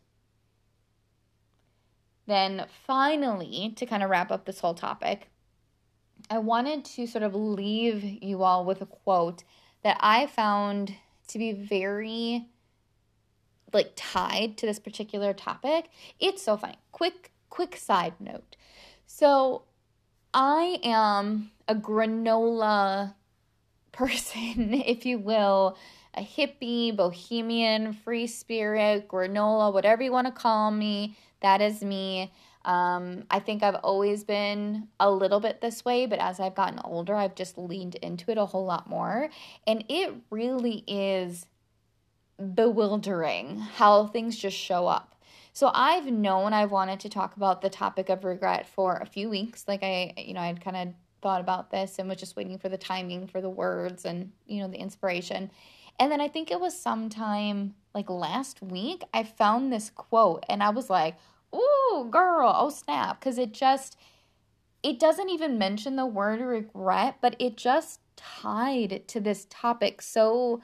Then, 2.27 2.67
finally, 2.87 3.73
to 3.77 3.85
kind 3.85 4.03
of 4.03 4.11
wrap 4.11 4.31
up 4.31 4.45
this 4.45 4.61
whole 4.61 4.75
topic, 4.75 5.29
I 6.31 6.39
wanted 6.39 6.85
to 6.85 7.07
sort 7.07 7.25
of 7.25 7.35
leave 7.35 8.05
you 8.23 8.45
all 8.45 8.65
with 8.65 8.81
a 8.81 8.87
quote 8.87 9.43
that 9.83 9.97
I 10.01 10.27
found 10.27 10.95
to 11.29 11.39
be 11.39 11.53
very 11.53 12.47
like 13.73 13.93
tied 13.97 14.57
to 14.59 14.67
this 14.67 14.79
particular 14.79 15.33
topic. 15.33 15.91
It's 16.21 16.43
so 16.43 16.57
funny. 16.57 16.77
Quick 16.93 17.31
quick 17.51 17.77
side 17.77 18.15
note. 18.19 18.57
So, 19.07 19.63
I 20.33 20.79
am 20.83 21.51
a 21.69 21.75
granola 21.75 23.15
person, 23.93 24.73
if 24.75 25.05
you 25.05 25.19
will, 25.19 25.77
a 26.15 26.23
hippie, 26.23 26.95
bohemian, 26.97 27.93
free 27.93 28.27
spirit, 28.27 29.09
granola, 29.09 29.73
whatever 29.73 30.03
you 30.03 30.13
want 30.13 30.27
to 30.27 30.33
call 30.33 30.71
me. 30.71 31.17
That 31.41 31.61
is 31.61 31.83
me. 31.83 32.33
Um, 32.65 33.25
I 33.31 33.41
think 33.41 33.63
I've 33.63 33.77
always 33.77 34.25
been 34.25 34.89
a 35.01 35.11
little 35.11 35.41
bit 35.41 35.61
this 35.61 35.85
way, 35.85 36.07
but 36.07 36.21
as 36.21 36.39
I've 36.39 36.55
gotten 36.55 36.79
older, 36.85 37.15
I've 37.15 37.35
just 37.35 37.59
leaned 37.59 37.97
into 37.97 38.31
it 38.31 38.39
a 38.39 38.47
whole 38.47 38.65
lot 38.65 38.89
more. 38.89 39.29
And 39.67 39.85
it 39.89 40.15
really 40.31 40.85
is 40.87 41.47
bewildering 42.55 43.59
how 43.59 44.07
things 44.07 44.37
just 44.37 44.57
show 44.57 44.87
up. 44.87 45.15
So 45.53 45.71
I've 45.75 46.07
known 46.07 46.53
I've 46.53 46.71
wanted 46.71 47.01
to 47.01 47.09
talk 47.09 47.37
about 47.37 47.61
the 47.61 47.69
topic 47.69 48.09
of 48.09 48.25
regret 48.25 48.67
for 48.67 48.97
a 48.97 49.07
few 49.07 49.29
weeks. 49.29 49.65
Like 49.69 49.83
I, 49.83 50.15
you 50.17 50.35
know, 50.35 50.41
I'd 50.41 50.65
kind 50.65 50.77
of 50.77 50.95
thought 51.21 51.41
about 51.41 51.71
this 51.71 51.99
and 51.99 52.09
was 52.09 52.19
just 52.19 52.37
waiting 52.37 52.59
for 52.59 52.69
the 52.69 52.79
timing 52.79 53.27
for 53.27 53.41
the 53.41 53.51
words 53.51 54.05
and, 54.05 54.33
you 54.47 54.61
know, 54.61 54.69
the 54.69 54.79
inspiration. 54.79 55.51
And 56.01 56.11
then 56.11 56.21
I 56.21 56.29
think 56.29 56.51
it 56.51 56.61
was 56.61 56.79
sometime 56.79 57.75
like 57.95 58.09
last 58.09 58.63
week, 58.63 59.03
I 59.13 59.23
found 59.23 59.73
this 59.73 59.91
quote 59.91 60.45
and 60.49 60.63
I 60.63 60.71
was 60.71 60.89
like, 60.89 61.17
ooh, 61.55 62.09
girl, 62.11 62.53
oh 62.57 62.71
snap. 62.71 63.21
Because 63.21 63.39
it 63.39 63.53
just, 63.53 63.97
it 64.83 64.99
doesn't 64.99 65.29
even 65.29 65.59
mention 65.59 65.97
the 65.97 66.07
word 66.07 66.41
regret, 66.41 67.17
but 67.21 67.37
it 67.39 67.57
just 67.57 68.01
tied 68.17 69.03
to 69.09 69.21
this 69.21 69.47
topic 69.51 70.01
so 70.01 70.63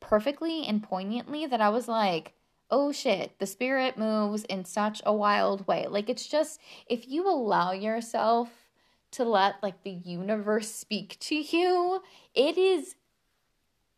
perfectly 0.00 0.64
and 0.66 0.82
poignantly 0.82 1.46
that 1.46 1.60
I 1.60 1.68
was 1.68 1.86
like, 1.88 2.34
oh 2.70 2.92
shit, 2.92 3.38
the 3.38 3.46
spirit 3.46 3.98
moves 3.98 4.44
in 4.44 4.64
such 4.64 5.02
a 5.04 5.12
wild 5.12 5.66
way. 5.66 5.86
Like 5.88 6.08
it's 6.08 6.26
just, 6.26 6.60
if 6.86 7.08
you 7.08 7.28
allow 7.28 7.72
yourself 7.72 8.50
to 9.12 9.24
let 9.24 9.56
like 9.62 9.82
the 9.82 9.90
universe 9.90 10.70
speak 10.70 11.18
to 11.20 11.34
you, 11.34 12.00
it 12.34 12.56
is 12.56 12.94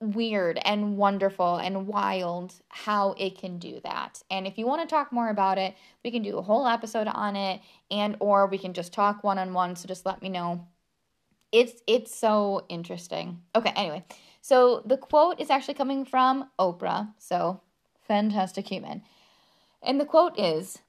weird 0.00 0.58
and 0.64 0.96
wonderful 0.96 1.56
and 1.56 1.86
wild 1.86 2.54
how 2.68 3.14
it 3.18 3.38
can 3.38 3.58
do 3.58 3.80
that. 3.84 4.22
And 4.30 4.46
if 4.46 4.58
you 4.58 4.66
want 4.66 4.82
to 4.82 4.92
talk 4.92 5.12
more 5.12 5.28
about 5.28 5.58
it, 5.58 5.76
we 6.02 6.10
can 6.10 6.22
do 6.22 6.38
a 6.38 6.42
whole 6.42 6.66
episode 6.66 7.06
on 7.06 7.36
it 7.36 7.60
and 7.90 8.16
or 8.18 8.46
we 8.46 8.58
can 8.58 8.72
just 8.72 8.92
talk 8.92 9.22
one-on-one, 9.22 9.76
so 9.76 9.86
just 9.86 10.04
let 10.04 10.20
me 10.20 10.28
know. 10.28 10.66
It's 11.52 11.82
it's 11.86 12.14
so 12.16 12.64
interesting. 12.70 13.42
Okay, 13.54 13.72
anyway. 13.76 14.02
So 14.42 14.82
the 14.84 14.96
quote 14.96 15.40
is 15.40 15.50
actually 15.50 15.74
coming 15.74 16.04
from 16.04 16.50
Oprah. 16.58 17.14
So 17.16 17.60
fantastic 18.06 18.68
human. 18.68 19.02
And 19.80 19.98
the 19.98 20.04
quote 20.04 20.38
is 20.38 20.80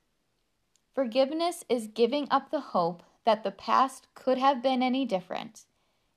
Forgiveness 0.93 1.63
is 1.69 1.87
giving 1.87 2.27
up 2.29 2.49
the 2.49 2.59
hope 2.59 3.03
that 3.25 3.43
the 3.43 3.51
past 3.51 4.07
could 4.15 4.37
have 4.39 4.61
been 4.61 4.83
any 4.83 5.05
different. 5.05 5.61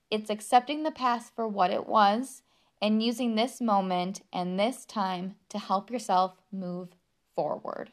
It's 0.09 0.29
accepting 0.29 0.83
the 0.83 0.91
past 0.91 1.33
for 1.35 1.47
what 1.47 1.71
it 1.71 1.87
was 1.87 2.41
and 2.81 3.03
using 3.03 3.35
this 3.35 3.61
moment 3.61 4.21
and 4.33 4.59
this 4.59 4.83
time 4.85 5.35
to 5.49 5.59
help 5.59 5.91
yourself 5.91 6.33
move 6.51 6.89
forward. 7.35 7.91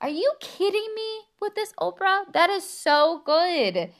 Are 0.00 0.08
you 0.08 0.32
kidding 0.40 0.88
me 0.94 1.20
with 1.40 1.54
this, 1.54 1.72
Oprah? 1.80 2.32
That 2.32 2.50
is 2.50 2.68
so 2.68 3.20
good. 3.24 3.90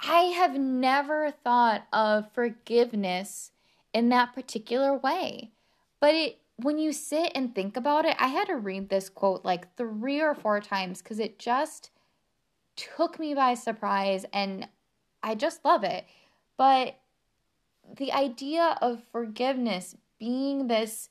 I 0.00 0.22
have 0.36 0.58
never 0.58 1.30
thought 1.30 1.86
of 1.92 2.32
forgiveness 2.32 3.52
in 3.92 4.08
that 4.10 4.34
particular 4.34 4.96
way. 4.96 5.50
But 6.00 6.14
it 6.14 6.38
when 6.60 6.78
you 6.78 6.92
sit 6.92 7.30
and 7.36 7.54
think 7.54 7.76
about 7.76 8.04
it, 8.04 8.16
I 8.18 8.28
had 8.28 8.48
to 8.48 8.56
read 8.56 8.88
this 8.88 9.08
quote 9.08 9.44
like 9.44 9.76
3 9.76 10.20
or 10.20 10.34
4 10.34 10.60
times 10.60 11.00
cuz 11.02 11.18
it 11.20 11.38
just 11.38 11.90
took 12.74 13.18
me 13.18 13.34
by 13.34 13.54
surprise 13.54 14.24
and 14.32 14.68
I 15.22 15.34
just 15.34 15.64
love 15.64 15.84
it. 15.84 16.04
But 16.56 16.96
the 17.96 18.12
idea 18.12 18.76
of 18.82 19.02
forgiveness 19.04 19.96
being 20.18 20.66
this 20.66 21.08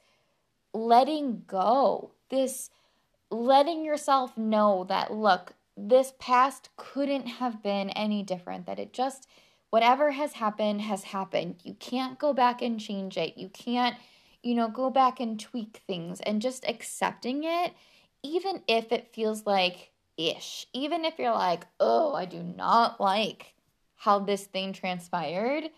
letting 0.73 1.43
go, 1.47 2.11
this 2.29 2.69
letting 3.29 3.83
yourself 3.83 4.37
know 4.37 4.85
that, 4.85 5.11
look, 5.11 5.53
this 5.77 6.13
past 6.19 6.69
couldn't 6.75 7.27
have 7.27 7.61
been 7.61 7.89
any 7.91 8.23
different, 8.23 8.65
that 8.65 8.79
it 8.79 8.93
just, 8.93 9.27
whatever 9.69 10.11
has 10.11 10.33
happened, 10.33 10.81
has 10.81 11.03
happened. 11.03 11.57
You 11.63 11.75
can't 11.75 12.17
go 12.17 12.33
back 12.33 12.61
and 12.61 12.79
change 12.79 13.15
it. 13.17 13.37
You 13.37 13.49
can't, 13.49 13.95
you 14.41 14.55
know, 14.55 14.67
go 14.67 14.89
back 14.89 15.19
and 15.19 15.39
tweak 15.39 15.81
things 15.87 16.19
and 16.21 16.41
just 16.41 16.67
accepting 16.67 17.43
it, 17.43 17.73
even 18.23 18.63
if 18.67 18.91
it 18.91 19.13
feels 19.13 19.45
like 19.45 19.91
ish, 20.17 20.65
even 20.73 21.05
if 21.05 21.19
you're 21.19 21.31
like, 21.31 21.65
oh, 21.79 22.13
I 22.13 22.25
do 22.25 22.41
not 22.41 22.99
like 22.99 23.53
how 23.95 24.19
this 24.19 24.45
thing 24.45 24.73
transpired 24.73 25.69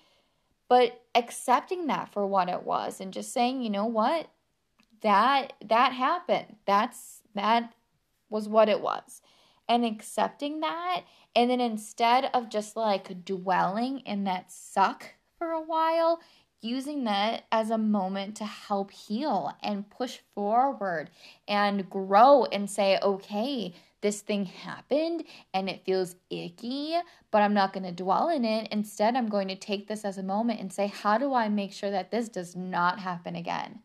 but 0.69 1.01
accepting 1.15 1.87
that 1.87 2.13
for 2.13 2.25
what 2.25 2.47
it 2.47 2.63
was 2.63 3.01
and 3.01 3.11
just 3.11 3.33
saying 3.33 3.61
you 3.61 3.69
know 3.69 3.85
what 3.85 4.27
that 5.01 5.53
that 5.65 5.91
happened 5.91 6.55
that's 6.65 7.21
that 7.35 7.73
was 8.29 8.47
what 8.47 8.69
it 8.69 8.79
was 8.79 9.21
and 9.69 9.85
accepting 9.85 10.59
that 10.59 11.03
and 11.35 11.49
then 11.49 11.61
instead 11.61 12.29
of 12.33 12.49
just 12.49 12.75
like 12.75 13.23
dwelling 13.23 13.99
in 13.99 14.25
that 14.25 14.51
suck 14.51 15.13
for 15.37 15.51
a 15.51 15.61
while 15.61 16.19
using 16.61 17.05
that 17.05 17.43
as 17.51 17.69
a 17.69 17.77
moment 17.77 18.35
to 18.35 18.43
help 18.43 18.91
heal 18.91 19.55
and 19.63 19.89
push 19.89 20.17
forward 20.35 21.09
and 21.47 21.89
grow 21.89 22.43
and 22.45 22.69
say 22.69 22.99
okay 23.01 23.73
this 24.01 24.21
thing 24.21 24.45
happened 24.45 25.23
and 25.53 25.69
it 25.69 25.83
feels 25.85 26.15
icky, 26.29 26.95
but 27.31 27.41
I'm 27.41 27.53
not 27.53 27.73
going 27.73 27.83
to 27.83 27.91
dwell 27.91 28.29
in 28.29 28.45
it. 28.45 28.69
Instead, 28.71 29.15
I'm 29.15 29.27
going 29.27 29.49
to 29.49 29.55
take 29.55 29.87
this 29.87 30.05
as 30.05 30.17
a 30.17 30.23
moment 30.23 30.59
and 30.59 30.71
say, 30.71 30.87
how 30.87 31.17
do 31.17 31.33
I 31.33 31.49
make 31.49 31.73
sure 31.73 31.91
that 31.91 32.11
this 32.11 32.29
does 32.29 32.55
not 32.55 32.99
happen 32.99 33.35
again? 33.35 33.79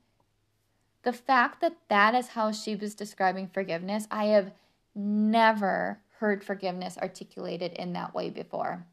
The 1.02 1.12
fact 1.12 1.60
that 1.60 1.76
that 1.88 2.14
is 2.14 2.28
how 2.28 2.52
she 2.52 2.76
was 2.76 2.94
describing 2.94 3.48
forgiveness, 3.48 4.06
I 4.10 4.26
have 4.26 4.52
never 4.94 6.00
heard 6.18 6.44
forgiveness 6.44 6.96
articulated 6.98 7.72
in 7.72 7.92
that 7.92 8.14
way 8.14 8.30
before. 8.30 8.86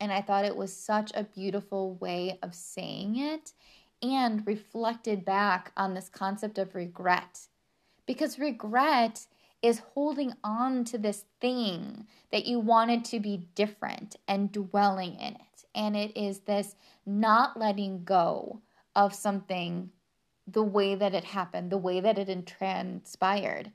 And 0.00 0.12
I 0.12 0.20
thought 0.20 0.44
it 0.44 0.56
was 0.56 0.74
such 0.74 1.12
a 1.14 1.24
beautiful 1.24 1.94
way 1.94 2.38
of 2.42 2.54
saying 2.54 3.16
it 3.16 3.52
and 4.02 4.46
reflected 4.46 5.24
back 5.24 5.72
on 5.76 5.94
this 5.94 6.08
concept 6.08 6.58
of 6.58 6.74
regret. 6.74 7.48
Because 8.06 8.38
regret 8.38 9.26
is 9.62 9.80
holding 9.94 10.34
on 10.44 10.84
to 10.84 10.98
this 10.98 11.24
thing 11.40 12.06
that 12.30 12.44
you 12.44 12.60
wanted 12.60 13.02
to 13.02 13.18
be 13.18 13.48
different 13.54 14.16
and 14.28 14.52
dwelling 14.52 15.14
in 15.14 15.34
it. 15.34 15.64
And 15.74 15.96
it 15.96 16.14
is 16.16 16.40
this 16.40 16.76
not 17.06 17.58
letting 17.58 18.04
go 18.04 18.60
of 18.94 19.14
something 19.14 19.90
the 20.46 20.62
way 20.62 20.94
that 20.94 21.14
it 21.14 21.24
happened, 21.24 21.70
the 21.70 21.78
way 21.78 22.00
that 22.00 22.18
it 22.18 22.46
transpired. 22.46 23.72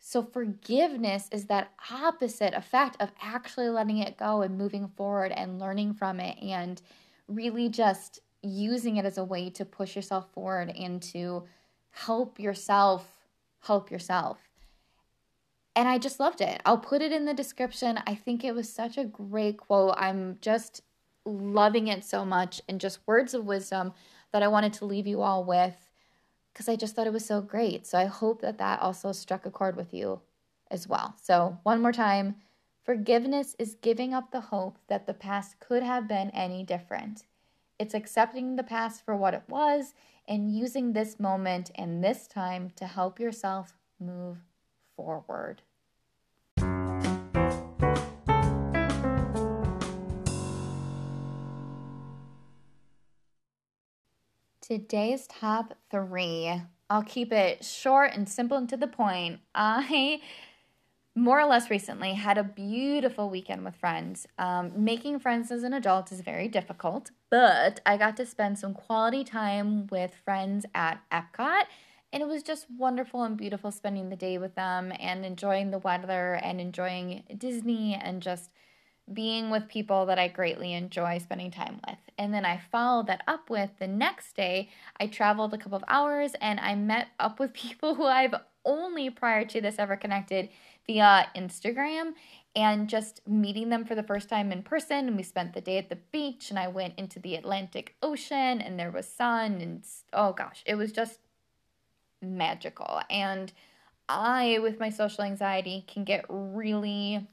So, 0.00 0.22
forgiveness 0.22 1.28
is 1.32 1.46
that 1.46 1.72
opposite 1.90 2.54
effect 2.54 2.96
of 3.00 3.10
actually 3.20 3.68
letting 3.68 3.98
it 3.98 4.16
go 4.16 4.42
and 4.42 4.56
moving 4.56 4.88
forward 4.88 5.32
and 5.32 5.58
learning 5.58 5.94
from 5.94 6.20
it 6.20 6.38
and 6.42 6.80
really 7.26 7.68
just 7.68 8.20
using 8.42 8.96
it 8.96 9.04
as 9.04 9.18
a 9.18 9.24
way 9.24 9.50
to 9.50 9.64
push 9.64 9.96
yourself 9.96 10.32
forward 10.32 10.70
and 10.70 11.02
to 11.02 11.44
help 11.90 12.38
yourself 12.38 13.06
help 13.60 13.90
yourself 13.90 14.48
and 15.78 15.88
I 15.88 15.98
just 15.98 16.18
loved 16.18 16.40
it. 16.40 16.60
I'll 16.66 16.76
put 16.76 17.02
it 17.02 17.12
in 17.12 17.24
the 17.24 17.32
description. 17.32 18.00
I 18.04 18.16
think 18.16 18.42
it 18.42 18.52
was 18.52 18.68
such 18.68 18.98
a 18.98 19.04
great 19.04 19.58
quote. 19.58 19.94
I'm 19.96 20.36
just 20.40 20.82
loving 21.24 21.86
it 21.86 22.04
so 22.04 22.24
much 22.24 22.60
and 22.68 22.80
just 22.80 22.98
words 23.06 23.32
of 23.32 23.44
wisdom 23.44 23.92
that 24.32 24.42
I 24.42 24.48
wanted 24.48 24.72
to 24.74 24.86
leave 24.86 25.06
you 25.06 25.22
all 25.22 25.44
with 25.44 25.87
because 26.58 26.68
I 26.68 26.74
just 26.74 26.96
thought 26.96 27.06
it 27.06 27.12
was 27.12 27.24
so 27.24 27.40
great. 27.40 27.86
So 27.86 27.96
I 27.96 28.06
hope 28.06 28.40
that 28.40 28.58
that 28.58 28.82
also 28.82 29.12
struck 29.12 29.46
a 29.46 29.50
chord 29.50 29.76
with 29.76 29.94
you 29.94 30.20
as 30.72 30.88
well. 30.88 31.14
So, 31.22 31.56
one 31.62 31.80
more 31.80 31.92
time 31.92 32.34
forgiveness 32.82 33.54
is 33.60 33.76
giving 33.80 34.12
up 34.12 34.32
the 34.32 34.40
hope 34.40 34.76
that 34.88 35.06
the 35.06 35.14
past 35.14 35.60
could 35.60 35.84
have 35.84 36.08
been 36.08 36.30
any 36.30 36.64
different. 36.64 37.26
It's 37.78 37.94
accepting 37.94 38.56
the 38.56 38.64
past 38.64 39.04
for 39.04 39.14
what 39.14 39.34
it 39.34 39.44
was 39.48 39.94
and 40.26 40.52
using 40.52 40.94
this 40.94 41.20
moment 41.20 41.70
and 41.76 42.02
this 42.02 42.26
time 42.26 42.72
to 42.74 42.86
help 42.86 43.20
yourself 43.20 43.76
move 44.00 44.38
forward. 44.96 45.62
Today's 54.68 55.26
top 55.28 55.72
three. 55.90 56.52
I'll 56.90 57.02
keep 57.02 57.32
it 57.32 57.64
short 57.64 58.12
and 58.12 58.28
simple 58.28 58.58
and 58.58 58.68
to 58.68 58.76
the 58.76 58.86
point. 58.86 59.40
I 59.54 60.20
more 61.14 61.40
or 61.40 61.46
less 61.46 61.70
recently 61.70 62.12
had 62.12 62.36
a 62.36 62.44
beautiful 62.44 63.30
weekend 63.30 63.64
with 63.64 63.76
friends. 63.76 64.26
Um, 64.38 64.72
making 64.76 65.20
friends 65.20 65.50
as 65.50 65.62
an 65.62 65.72
adult 65.72 66.12
is 66.12 66.20
very 66.20 66.48
difficult, 66.48 67.12
but 67.30 67.80
I 67.86 67.96
got 67.96 68.18
to 68.18 68.26
spend 68.26 68.58
some 68.58 68.74
quality 68.74 69.24
time 69.24 69.86
with 69.86 70.14
friends 70.22 70.66
at 70.74 71.00
Epcot. 71.10 71.62
And 72.12 72.22
it 72.22 72.28
was 72.28 72.42
just 72.42 72.66
wonderful 72.70 73.22
and 73.22 73.38
beautiful 73.38 73.70
spending 73.70 74.10
the 74.10 74.16
day 74.16 74.36
with 74.36 74.54
them 74.54 74.92
and 75.00 75.24
enjoying 75.24 75.70
the 75.70 75.78
weather 75.78 76.34
and 76.34 76.60
enjoying 76.60 77.22
Disney 77.38 77.94
and 77.94 78.20
just 78.20 78.50
being 79.12 79.50
with 79.50 79.68
people 79.68 80.06
that 80.06 80.18
I 80.18 80.28
greatly 80.28 80.72
enjoy 80.72 81.18
spending 81.18 81.50
time 81.50 81.80
with. 81.86 81.98
And 82.18 82.32
then 82.32 82.44
I 82.44 82.60
followed 82.70 83.06
that 83.06 83.22
up 83.26 83.50
with 83.50 83.70
the 83.78 83.86
next 83.86 84.36
day, 84.36 84.70
I 84.98 85.06
traveled 85.06 85.54
a 85.54 85.58
couple 85.58 85.76
of 85.76 85.84
hours 85.88 86.32
and 86.40 86.60
I 86.60 86.74
met 86.74 87.08
up 87.18 87.38
with 87.38 87.52
people 87.54 87.94
who 87.94 88.04
I've 88.04 88.34
only 88.64 89.08
prior 89.10 89.44
to 89.46 89.60
this 89.60 89.76
ever 89.78 89.96
connected 89.96 90.50
via 90.86 91.28
Instagram 91.36 92.12
and 92.56 92.88
just 92.88 93.20
meeting 93.26 93.68
them 93.68 93.84
for 93.84 93.94
the 93.94 94.02
first 94.02 94.28
time 94.28 94.50
in 94.52 94.62
person. 94.62 95.08
And 95.08 95.16
we 95.16 95.22
spent 95.22 95.54
the 95.54 95.60
day 95.60 95.78
at 95.78 95.88
the 95.88 95.98
beach 96.10 96.50
and 96.50 96.58
I 96.58 96.68
went 96.68 96.98
into 96.98 97.20
the 97.20 97.36
Atlantic 97.36 97.94
Ocean 98.02 98.60
and 98.60 98.78
there 98.78 98.90
was 98.90 99.06
sun 99.06 99.60
and 99.60 99.84
oh 100.12 100.32
gosh, 100.32 100.62
it 100.66 100.74
was 100.74 100.92
just 100.92 101.20
magical. 102.20 103.00
And 103.10 103.52
I, 104.08 104.58
with 104.62 104.80
my 104.80 104.90
social 104.90 105.24
anxiety, 105.24 105.84
can 105.86 106.04
get 106.04 106.24
really 106.28 107.26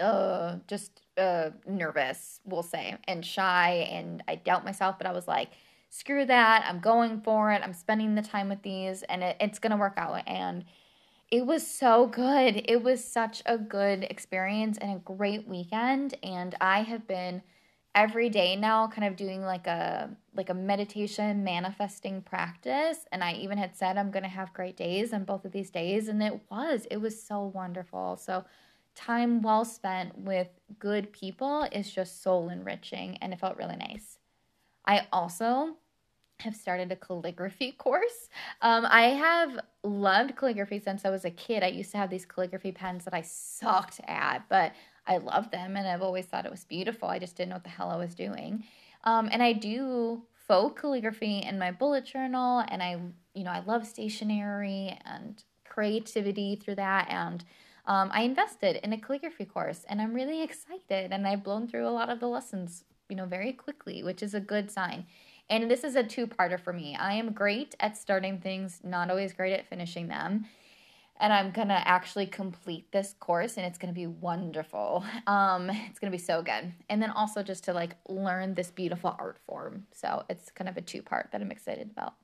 uh 0.00 0.56
just 0.66 1.02
uh 1.16 1.50
nervous 1.66 2.40
we'll 2.44 2.62
say 2.62 2.96
and 3.08 3.24
shy 3.24 3.88
and 3.90 4.22
i 4.28 4.34
doubt 4.34 4.64
myself 4.64 4.96
but 4.98 5.06
i 5.06 5.12
was 5.12 5.26
like 5.26 5.50
screw 5.88 6.24
that 6.24 6.64
i'm 6.68 6.80
going 6.80 7.20
for 7.20 7.50
it 7.52 7.62
i'm 7.62 7.72
spending 7.72 8.14
the 8.14 8.22
time 8.22 8.48
with 8.48 8.62
these 8.62 9.02
and 9.04 9.22
it, 9.22 9.36
it's 9.40 9.58
gonna 9.58 9.76
work 9.76 9.94
out 9.96 10.22
and 10.26 10.64
it 11.30 11.44
was 11.44 11.66
so 11.66 12.06
good. 12.06 12.62
It 12.66 12.84
was 12.84 13.04
such 13.04 13.42
a 13.46 13.58
good 13.58 14.04
experience 14.04 14.78
and 14.78 14.92
a 14.92 15.00
great 15.00 15.48
weekend. 15.48 16.16
And 16.22 16.54
I 16.60 16.82
have 16.82 17.08
been 17.08 17.42
every 17.96 18.28
day 18.28 18.54
now 18.54 18.86
kind 18.86 19.08
of 19.08 19.16
doing 19.16 19.42
like 19.42 19.66
a 19.66 20.10
like 20.34 20.50
a 20.50 20.54
meditation 20.54 21.42
manifesting 21.42 22.20
practice 22.20 23.06
and 23.10 23.24
i 23.24 23.32
even 23.32 23.56
had 23.56 23.74
said 23.74 23.96
i'm 23.96 24.10
going 24.10 24.22
to 24.22 24.28
have 24.28 24.52
great 24.52 24.76
days 24.76 25.14
on 25.14 25.24
both 25.24 25.46
of 25.46 25.52
these 25.52 25.70
days 25.70 26.06
and 26.06 26.22
it 26.22 26.38
was 26.50 26.86
it 26.90 26.98
was 26.98 27.20
so 27.20 27.50
wonderful 27.54 28.14
so 28.18 28.44
time 28.96 29.42
well 29.42 29.64
spent 29.64 30.18
with 30.18 30.48
good 30.78 31.12
people 31.12 31.66
is 31.70 31.90
just 31.90 32.22
soul 32.22 32.48
enriching 32.48 33.16
and 33.18 33.32
it 33.32 33.38
felt 33.38 33.56
really 33.56 33.76
nice 33.76 34.18
i 34.86 35.06
also 35.12 35.76
have 36.40 36.54
started 36.54 36.92
a 36.92 36.96
calligraphy 36.96 37.72
course. 37.78 38.28
Um, 38.60 38.86
I 38.88 39.04
have 39.08 39.58
loved 39.82 40.36
calligraphy 40.36 40.80
since 40.80 41.04
I 41.04 41.10
was 41.10 41.24
a 41.24 41.30
kid. 41.30 41.62
I 41.62 41.68
used 41.68 41.92
to 41.92 41.98
have 41.98 42.10
these 42.10 42.26
calligraphy 42.26 42.72
pens 42.72 43.04
that 43.04 43.14
I 43.14 43.22
sucked 43.22 44.00
at, 44.06 44.42
but 44.48 44.72
I 45.06 45.18
love 45.18 45.50
them 45.50 45.76
and 45.76 45.86
I've 45.86 46.02
always 46.02 46.26
thought 46.26 46.44
it 46.44 46.50
was 46.50 46.64
beautiful. 46.64 47.08
I 47.08 47.18
just 47.18 47.36
didn't 47.36 47.50
know 47.50 47.56
what 47.56 47.64
the 47.64 47.70
hell 47.70 47.90
I 47.90 47.96
was 47.96 48.14
doing. 48.14 48.64
Um, 49.04 49.28
and 49.30 49.42
I 49.42 49.52
do 49.52 50.22
faux 50.34 50.78
calligraphy 50.80 51.38
in 51.38 51.58
my 51.58 51.70
bullet 51.70 52.04
journal, 52.04 52.64
and 52.68 52.82
I, 52.82 53.00
you 53.34 53.44
know, 53.44 53.50
I 53.50 53.60
love 53.60 53.86
stationery 53.86 54.98
and 55.04 55.42
creativity 55.64 56.56
through 56.56 56.76
that. 56.76 57.06
And 57.08 57.44
um, 57.86 58.10
I 58.12 58.22
invested 58.22 58.80
in 58.82 58.92
a 58.92 58.98
calligraphy 58.98 59.44
course, 59.44 59.84
and 59.88 60.00
I'm 60.00 60.14
really 60.14 60.42
excited. 60.42 61.12
And 61.12 61.26
I've 61.26 61.44
blown 61.44 61.68
through 61.68 61.86
a 61.86 61.90
lot 61.90 62.10
of 62.10 62.20
the 62.20 62.28
lessons, 62.28 62.84
you 63.08 63.16
know, 63.16 63.26
very 63.26 63.52
quickly, 63.52 64.02
which 64.02 64.22
is 64.22 64.34
a 64.34 64.40
good 64.40 64.70
sign. 64.70 65.06
And 65.48 65.70
this 65.70 65.84
is 65.84 65.94
a 65.94 66.02
two 66.02 66.26
parter 66.26 66.58
for 66.58 66.72
me. 66.72 66.96
I 66.96 67.14
am 67.14 67.32
great 67.32 67.76
at 67.78 67.96
starting 67.96 68.38
things, 68.40 68.80
not 68.82 69.10
always 69.10 69.32
great 69.32 69.52
at 69.52 69.68
finishing 69.68 70.08
them. 70.08 70.46
And 71.18 71.32
I'm 71.32 71.50
gonna 71.50 71.80
actually 71.84 72.26
complete 72.26 72.92
this 72.92 73.14
course 73.20 73.56
and 73.56 73.64
it's 73.64 73.78
gonna 73.78 73.92
be 73.92 74.06
wonderful. 74.06 75.04
Um, 75.26 75.70
it's 75.70 75.98
gonna 75.98 76.10
be 76.10 76.18
so 76.18 76.42
good. 76.42 76.72
And 76.90 77.00
then 77.00 77.10
also 77.10 77.42
just 77.42 77.64
to 77.64 77.72
like 77.72 77.96
learn 78.08 78.54
this 78.54 78.70
beautiful 78.70 79.16
art 79.18 79.38
form. 79.46 79.86
So 79.92 80.24
it's 80.28 80.50
kind 80.50 80.68
of 80.68 80.76
a 80.76 80.82
two 80.82 81.02
part 81.02 81.30
that 81.32 81.40
I'm 81.40 81.52
excited 81.52 81.90
about. 81.90 82.14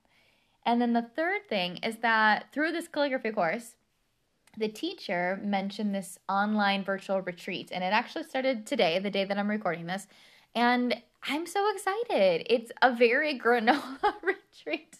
And 0.67 0.81
then 0.81 0.93
the 0.93 1.03
third 1.03 1.49
thing 1.49 1.79
is 1.79 1.97
that 1.99 2.53
through 2.53 2.73
this 2.73 2.89
calligraphy 2.89 3.31
course, 3.31 3.75
the 4.59 4.68
teacher 4.68 5.40
mentioned 5.42 5.94
this 5.94 6.18
online 6.28 6.84
virtual 6.84 7.20
retreat, 7.22 7.70
and 7.72 7.82
it 7.82 7.92
actually 7.92 8.24
started 8.24 8.66
today, 8.66 8.98
the 8.98 9.11
day 9.11 9.24
that 9.24 9.38
I'm 9.38 9.48
recording 9.48 9.86
this. 9.86 10.07
And 10.55 10.94
I'm 11.26 11.46
so 11.46 11.64
excited. 11.74 12.46
It's 12.50 12.70
a 12.82 12.94
very 12.94 13.38
granola 13.44 13.98
retreat. 14.22 14.96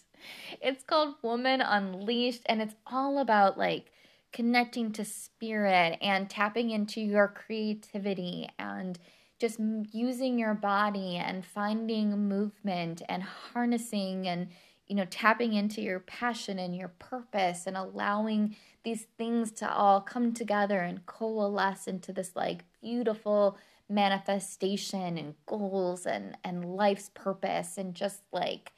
It's 0.61 0.83
called 0.83 1.15
Woman 1.21 1.61
Unleashed, 1.61 2.43
and 2.47 2.61
it's 2.61 2.75
all 2.87 3.19
about 3.19 3.57
like 3.57 3.91
connecting 4.31 4.91
to 4.91 5.05
spirit 5.05 5.97
and 6.01 6.29
tapping 6.29 6.71
into 6.71 6.99
your 6.99 7.27
creativity 7.27 8.49
and 8.57 8.97
just 9.39 9.59
using 9.91 10.39
your 10.39 10.55
body 10.55 11.17
and 11.17 11.45
finding 11.45 12.27
movement 12.27 13.01
and 13.09 13.21
harnessing 13.21 14.27
and 14.27 14.47
you 14.87 14.95
know 14.95 15.05
tapping 15.05 15.53
into 15.53 15.81
your 15.81 15.99
passion 15.99 16.59
and 16.59 16.75
your 16.75 16.87
purpose 16.87 17.67
and 17.67 17.77
allowing 17.77 18.55
these 18.83 19.07
things 19.17 19.51
to 19.51 19.71
all 19.71 20.01
come 20.01 20.33
together 20.33 20.79
and 20.79 21.05
coalesce 21.05 21.87
into 21.87 22.11
this 22.13 22.35
like 22.35 22.65
beautiful 22.81 23.57
manifestation 23.89 25.17
and 25.17 25.35
goals 25.45 26.05
and 26.05 26.37
and 26.43 26.65
life's 26.75 27.09
purpose 27.13 27.77
and 27.77 27.95
just 27.95 28.21
like 28.31 28.71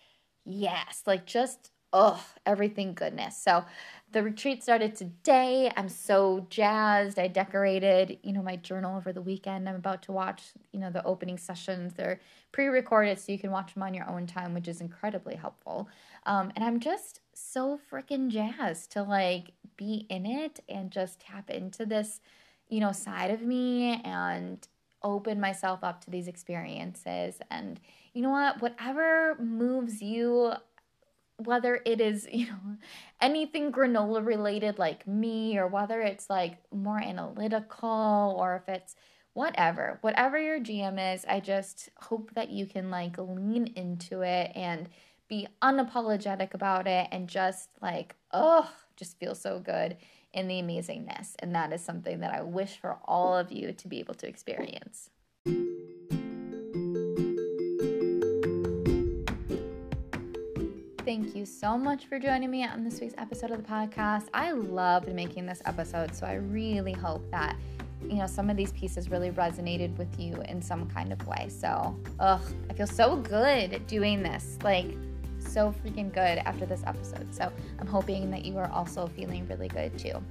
yes 0.45 1.03
like 1.05 1.25
just 1.25 1.71
oh 1.93 2.23
everything 2.45 2.93
goodness. 2.93 3.37
So 3.41 3.63
the 4.15 4.23
retreat 4.23 4.63
started 4.63 4.95
today. 4.95 5.69
I'm 5.75 5.89
so 5.89 6.47
jazzed. 6.49 7.19
I 7.19 7.27
decorated 7.27 8.17
you 8.23 8.31
know 8.31 8.41
my 8.41 8.55
journal 8.55 8.95
over 8.95 9.11
the 9.11 9.21
weekend. 9.21 9.67
I'm 9.67 9.75
about 9.75 10.03
to 10.03 10.13
watch 10.13 10.41
you 10.71 10.79
know 10.79 10.89
the 10.89 11.03
opening 11.03 11.37
sessions. 11.37 11.95
They're 11.95 12.21
pre-recorded 12.53 13.19
so 13.19 13.33
you 13.33 13.37
can 13.37 13.51
watch 13.51 13.73
them 13.73 13.83
on 13.83 13.93
your 13.93 14.09
own 14.09 14.25
time 14.25 14.53
which 14.53 14.69
is 14.69 14.79
incredibly 14.79 15.35
helpful. 15.35 15.89
Um, 16.25 16.53
and 16.55 16.63
i'm 16.63 16.79
just 16.79 17.19
so 17.33 17.77
freaking 17.91 18.29
jazzed 18.29 18.93
to 18.93 19.03
like 19.03 19.51
be 19.75 20.07
in 20.09 20.25
it 20.25 20.61
and 20.69 20.91
just 20.91 21.19
tap 21.19 21.49
into 21.49 21.85
this 21.85 22.21
you 22.69 22.79
know 22.79 22.93
side 22.93 23.31
of 23.31 23.41
me 23.41 24.01
and 24.05 24.65
open 25.03 25.41
myself 25.41 25.83
up 25.83 26.03
to 26.05 26.09
these 26.09 26.27
experiences. 26.27 27.39
And 27.51 27.79
you 28.13 28.21
know 28.21 28.31
what? 28.31 28.61
Whatever 28.61 29.35
moves 29.39 30.01
you, 30.01 30.53
whether 31.37 31.81
it 31.85 32.01
is, 32.01 32.27
you 32.31 32.47
know, 32.47 32.77
anything 33.21 33.71
granola 33.71 34.25
related 34.25 34.79
like 34.79 35.07
me, 35.07 35.57
or 35.57 35.67
whether 35.67 36.01
it's 36.01 36.29
like 36.29 36.57
more 36.71 36.99
analytical, 36.99 38.35
or 38.39 38.55
if 38.55 38.69
it's 38.73 38.95
whatever, 39.33 39.97
whatever 40.01 40.39
your 40.39 40.59
GM 40.59 41.13
is, 41.13 41.25
I 41.27 41.41
just 41.41 41.89
hope 41.97 42.31
that 42.35 42.49
you 42.49 42.65
can 42.65 42.89
like 42.89 43.17
lean 43.17 43.67
into 43.75 44.21
it 44.21 44.51
and 44.55 44.87
be 45.27 45.47
unapologetic 45.61 46.53
about 46.53 46.87
it 46.87 47.07
and 47.11 47.27
just 47.27 47.69
like, 47.81 48.15
oh, 48.31 48.71
just 48.95 49.19
feel 49.19 49.35
so 49.35 49.59
good 49.59 49.97
in 50.33 50.47
the 50.47 50.55
amazingness. 50.55 51.33
And 51.39 51.53
that 51.53 51.73
is 51.73 51.83
something 51.83 52.21
that 52.21 52.33
I 52.33 52.43
wish 52.43 52.77
for 52.77 52.97
all 53.05 53.35
of 53.35 53.51
you 53.51 53.73
to 53.73 53.87
be 53.87 53.99
able 53.99 54.13
to 54.15 54.27
experience. 54.27 55.09
Thank 61.05 61.35
you 61.35 61.45
so 61.45 61.77
much 61.77 62.07
for 62.07 62.17
joining 62.17 62.49
me 62.49 62.63
on 62.63 62.83
this 62.83 62.99
week's 62.99 63.13
episode 63.19 63.51
of 63.51 63.57
the 63.57 63.69
podcast. 63.69 64.25
I 64.33 64.53
loved 64.53 65.07
making 65.13 65.45
this 65.45 65.61
episode, 65.65 66.15
so 66.15 66.25
I 66.25 66.33
really 66.33 66.93
hope 66.93 67.29
that 67.29 67.55
you 68.01 68.15
know 68.15 68.25
some 68.25 68.49
of 68.49 68.57
these 68.57 68.71
pieces 68.71 69.11
really 69.11 69.29
resonated 69.29 69.95
with 69.99 70.19
you 70.19 70.33
in 70.49 70.63
some 70.63 70.89
kind 70.89 71.13
of 71.13 71.27
way. 71.27 71.45
So, 71.47 71.95
ugh, 72.19 72.41
I 72.71 72.73
feel 72.73 72.87
so 72.87 73.17
good 73.17 73.85
doing 73.85 74.23
this. 74.23 74.57
Like 74.63 74.97
so 75.37 75.75
freaking 75.85 76.11
good 76.11 76.39
after 76.39 76.65
this 76.65 76.81
episode. 76.87 77.27
So 77.35 77.51
I'm 77.79 77.85
hoping 77.85 78.31
that 78.31 78.43
you 78.43 78.57
are 78.57 78.71
also 78.71 79.05
feeling 79.05 79.47
really 79.47 79.67
good 79.67 79.95
too. 79.99 80.23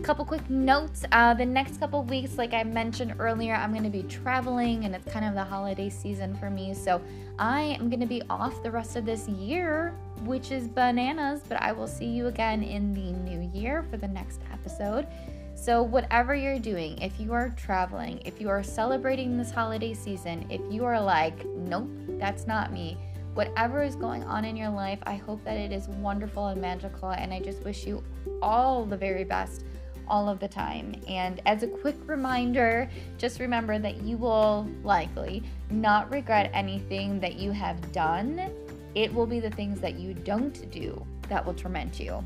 Couple 0.00 0.24
quick 0.24 0.48
notes. 0.48 1.04
Uh, 1.12 1.34
the 1.34 1.44
next 1.44 1.78
couple 1.78 2.02
weeks, 2.02 2.38
like 2.38 2.54
I 2.54 2.64
mentioned 2.64 3.14
earlier, 3.18 3.54
I'm 3.54 3.70
going 3.72 3.84
to 3.84 3.90
be 3.90 4.02
traveling 4.04 4.84
and 4.84 4.96
it's 4.96 5.12
kind 5.12 5.24
of 5.24 5.34
the 5.34 5.44
holiday 5.44 5.90
season 5.90 6.34
for 6.34 6.50
me. 6.50 6.74
So 6.74 7.00
I 7.38 7.60
am 7.60 7.88
going 7.88 8.00
to 8.00 8.06
be 8.06 8.22
off 8.28 8.62
the 8.62 8.70
rest 8.70 8.96
of 8.96 9.04
this 9.04 9.28
year, 9.28 9.94
which 10.24 10.50
is 10.50 10.66
bananas, 10.66 11.42
but 11.48 11.60
I 11.62 11.72
will 11.72 11.86
see 11.86 12.06
you 12.06 12.26
again 12.28 12.64
in 12.64 12.94
the 12.94 13.12
new 13.12 13.48
year 13.52 13.84
for 13.90 13.96
the 13.96 14.08
next 14.08 14.40
episode. 14.52 15.06
So, 15.54 15.82
whatever 15.82 16.34
you're 16.34 16.58
doing, 16.58 16.98
if 17.00 17.20
you 17.20 17.34
are 17.34 17.50
traveling, 17.50 18.22
if 18.24 18.40
you 18.40 18.48
are 18.48 18.62
celebrating 18.62 19.36
this 19.36 19.50
holiday 19.50 19.92
season, 19.94 20.46
if 20.50 20.60
you 20.70 20.84
are 20.86 21.00
like, 21.00 21.44
nope, 21.54 21.88
that's 22.18 22.46
not 22.46 22.72
me, 22.72 22.96
whatever 23.34 23.82
is 23.82 23.94
going 23.94 24.24
on 24.24 24.44
in 24.44 24.56
your 24.56 24.70
life, 24.70 24.98
I 25.04 25.16
hope 25.16 25.44
that 25.44 25.56
it 25.56 25.70
is 25.70 25.88
wonderful 25.88 26.48
and 26.48 26.60
magical. 26.60 27.10
And 27.10 27.32
I 27.32 27.40
just 27.40 27.62
wish 27.64 27.86
you 27.86 28.02
all 28.40 28.84
the 28.84 28.96
very 28.96 29.24
best 29.24 29.64
all 30.08 30.28
of 30.28 30.38
the 30.38 30.48
time. 30.48 30.94
And 31.08 31.40
as 31.46 31.62
a 31.62 31.66
quick 31.66 31.96
reminder, 32.06 32.88
just 33.18 33.40
remember 33.40 33.78
that 33.78 34.02
you 34.02 34.16
will 34.16 34.68
likely 34.82 35.42
not 35.70 36.10
regret 36.10 36.50
anything 36.54 37.20
that 37.20 37.34
you 37.34 37.50
have 37.52 37.92
done. 37.92 38.50
It 38.94 39.12
will 39.12 39.26
be 39.26 39.40
the 39.40 39.50
things 39.50 39.80
that 39.80 39.98
you 39.98 40.14
don't 40.14 40.70
do 40.70 41.04
that 41.28 41.44
will 41.44 41.54
torment 41.54 41.98
you. 41.98 42.24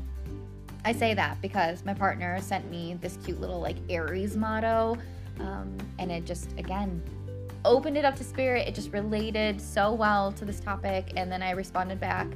I 0.85 0.91
say 0.91 1.13
that 1.13 1.41
because 1.41 1.83
my 1.83 1.93
partner 1.93 2.39
sent 2.41 2.69
me 2.69 2.97
this 3.01 3.17
cute 3.23 3.41
little 3.41 3.59
like 3.59 3.77
Aries 3.89 4.35
motto. 4.35 4.97
Um, 5.39 5.77
and 5.99 6.11
it 6.11 6.25
just, 6.25 6.51
again, 6.57 7.01
opened 7.65 7.97
it 7.97 8.05
up 8.05 8.15
to 8.15 8.23
spirit. 8.23 8.67
It 8.67 8.75
just 8.75 8.91
related 8.91 9.61
so 9.61 9.93
well 9.93 10.31
to 10.33 10.45
this 10.45 10.59
topic. 10.59 11.13
And 11.15 11.31
then 11.31 11.41
I 11.41 11.51
responded 11.51 11.99
back, 11.99 12.27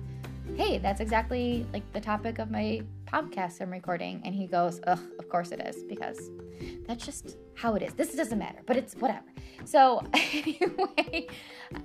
hey, 0.55 0.77
that's 0.77 0.99
exactly 0.99 1.65
like 1.73 1.89
the 1.93 2.01
topic 2.01 2.39
of 2.39 2.51
my 2.51 2.81
podcast 3.05 3.61
I'm 3.61 3.71
recording. 3.71 4.21
And 4.25 4.33
he 4.35 4.47
goes, 4.47 4.79
ugh, 4.87 4.99
of 5.19 5.29
course 5.29 5.51
it 5.51 5.61
is, 5.61 5.83
because 5.83 6.29
that's 6.87 7.05
just 7.05 7.37
how 7.55 7.75
it 7.75 7.81
is. 7.81 7.93
This 7.93 8.13
doesn't 8.15 8.37
matter, 8.37 8.59
but 8.65 8.77
it's 8.77 8.95
whatever. 8.95 9.25
So, 9.65 10.03
anyway, 10.13 11.27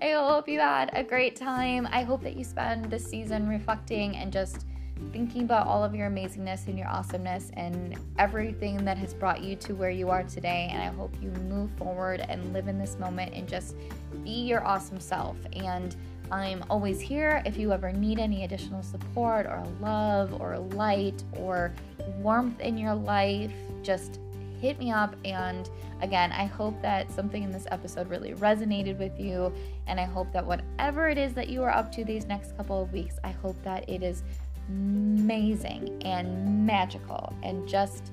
I 0.03 0.11
hope 0.13 0.49
you 0.49 0.61
had 0.61 0.91
a 0.93 1.03
great 1.03 1.37
time. 1.37 1.89
I 1.91 2.03
hope 2.03 2.23
that 2.23 2.37
you 2.37 2.45
spend 2.45 2.91
this 2.91 3.05
season 3.05 3.49
reflecting 3.49 4.17
and 4.17 4.33
just 4.33 4.67
thinking 5.13 5.43
about 5.43 5.67
all 5.67 5.85
of 5.85 5.95
your 5.95 6.09
amazingness 6.09 6.67
and 6.67 6.79
your 6.79 6.89
awesomeness 6.89 7.51
and 7.55 7.99
everything 8.19 8.85
that 8.85 8.97
has 8.97 9.13
brought 9.13 9.43
you 9.43 9.55
to 9.57 9.75
where 9.75 9.91
you 9.91 10.11
are 10.11 10.23
today. 10.25 10.69
And 10.71 10.83
I 10.83 10.87
hope 10.87 11.15
you 11.21 11.31
move 11.43 11.71
forward 11.77 12.25
and 12.29 12.53
live 12.53 12.69
in 12.69 12.79
this 12.79 12.99
moment 12.99 13.35
and 13.35 13.47
just 13.47 13.77
be 14.25 14.31
your 14.31 14.67
awesome 14.67 15.01
self. 15.01 15.37
And 15.53 15.95
I'm 16.31 16.65
always 16.69 17.01
here 17.01 17.43
if 17.47 17.57
you 17.57 17.73
ever 17.73 17.93
need 17.93 18.19
any 18.19 18.45
additional 18.45 18.83
support 18.83 19.47
or 19.47 19.65
love 19.81 20.41
or 20.41 20.59
light 20.59 21.23
or 21.35 21.73
warmth 22.19 22.61
in 22.61 22.77
your 22.77 22.95
life. 22.95 23.53
Just 23.83 24.21
hit 24.61 24.79
me 24.79 24.91
up. 24.91 25.15
And 25.25 25.69
again, 26.01 26.33
I 26.33 26.47
hope 26.47 26.81
that 26.83 27.11
something 27.13 27.43
in 27.43 27.51
this 27.51 27.67
episode 27.71 28.09
really 28.09 28.33
resonated 28.35 28.99
with 28.99 29.19
you. 29.19 29.53
And 29.87 30.01
I 30.01 30.05
hope 30.05 30.33
that 30.33 30.45
whatever 30.45 31.09
it 31.09 31.19
is 31.19 31.33
that 31.35 31.49
you 31.49 31.63
are 31.63 31.71
up 31.71 31.93
to 31.93 32.05
these 32.05 32.27
next 32.27 32.57
couple 32.57 32.83
of 32.83 32.93
weeks, 32.93 33.17
I 33.23 33.31
hope 33.31 33.63
that 33.63 33.89
it 33.89 34.03
is 34.03 34.23
amazing 34.69 36.03
and 36.05 36.67
magical 36.67 37.33
and 37.43 37.69
just 37.69 38.13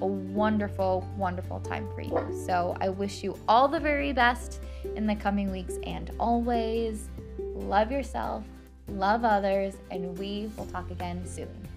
a 0.00 0.06
wonderful, 0.06 1.08
wonderful 1.16 1.60
time 1.60 1.88
for 1.94 2.00
you. 2.00 2.44
So 2.44 2.76
I 2.80 2.88
wish 2.88 3.22
you 3.22 3.38
all 3.46 3.68
the 3.68 3.78
very 3.78 4.12
best 4.12 4.60
in 4.96 5.06
the 5.06 5.14
coming 5.14 5.52
weeks 5.52 5.78
and 5.84 6.10
always 6.18 7.08
love 7.54 7.90
yourself, 7.90 8.44
love 8.88 9.24
others, 9.24 9.74
and 9.90 10.18
we 10.18 10.50
will 10.56 10.66
talk 10.66 10.90
again 10.90 11.26
soon. 11.26 11.68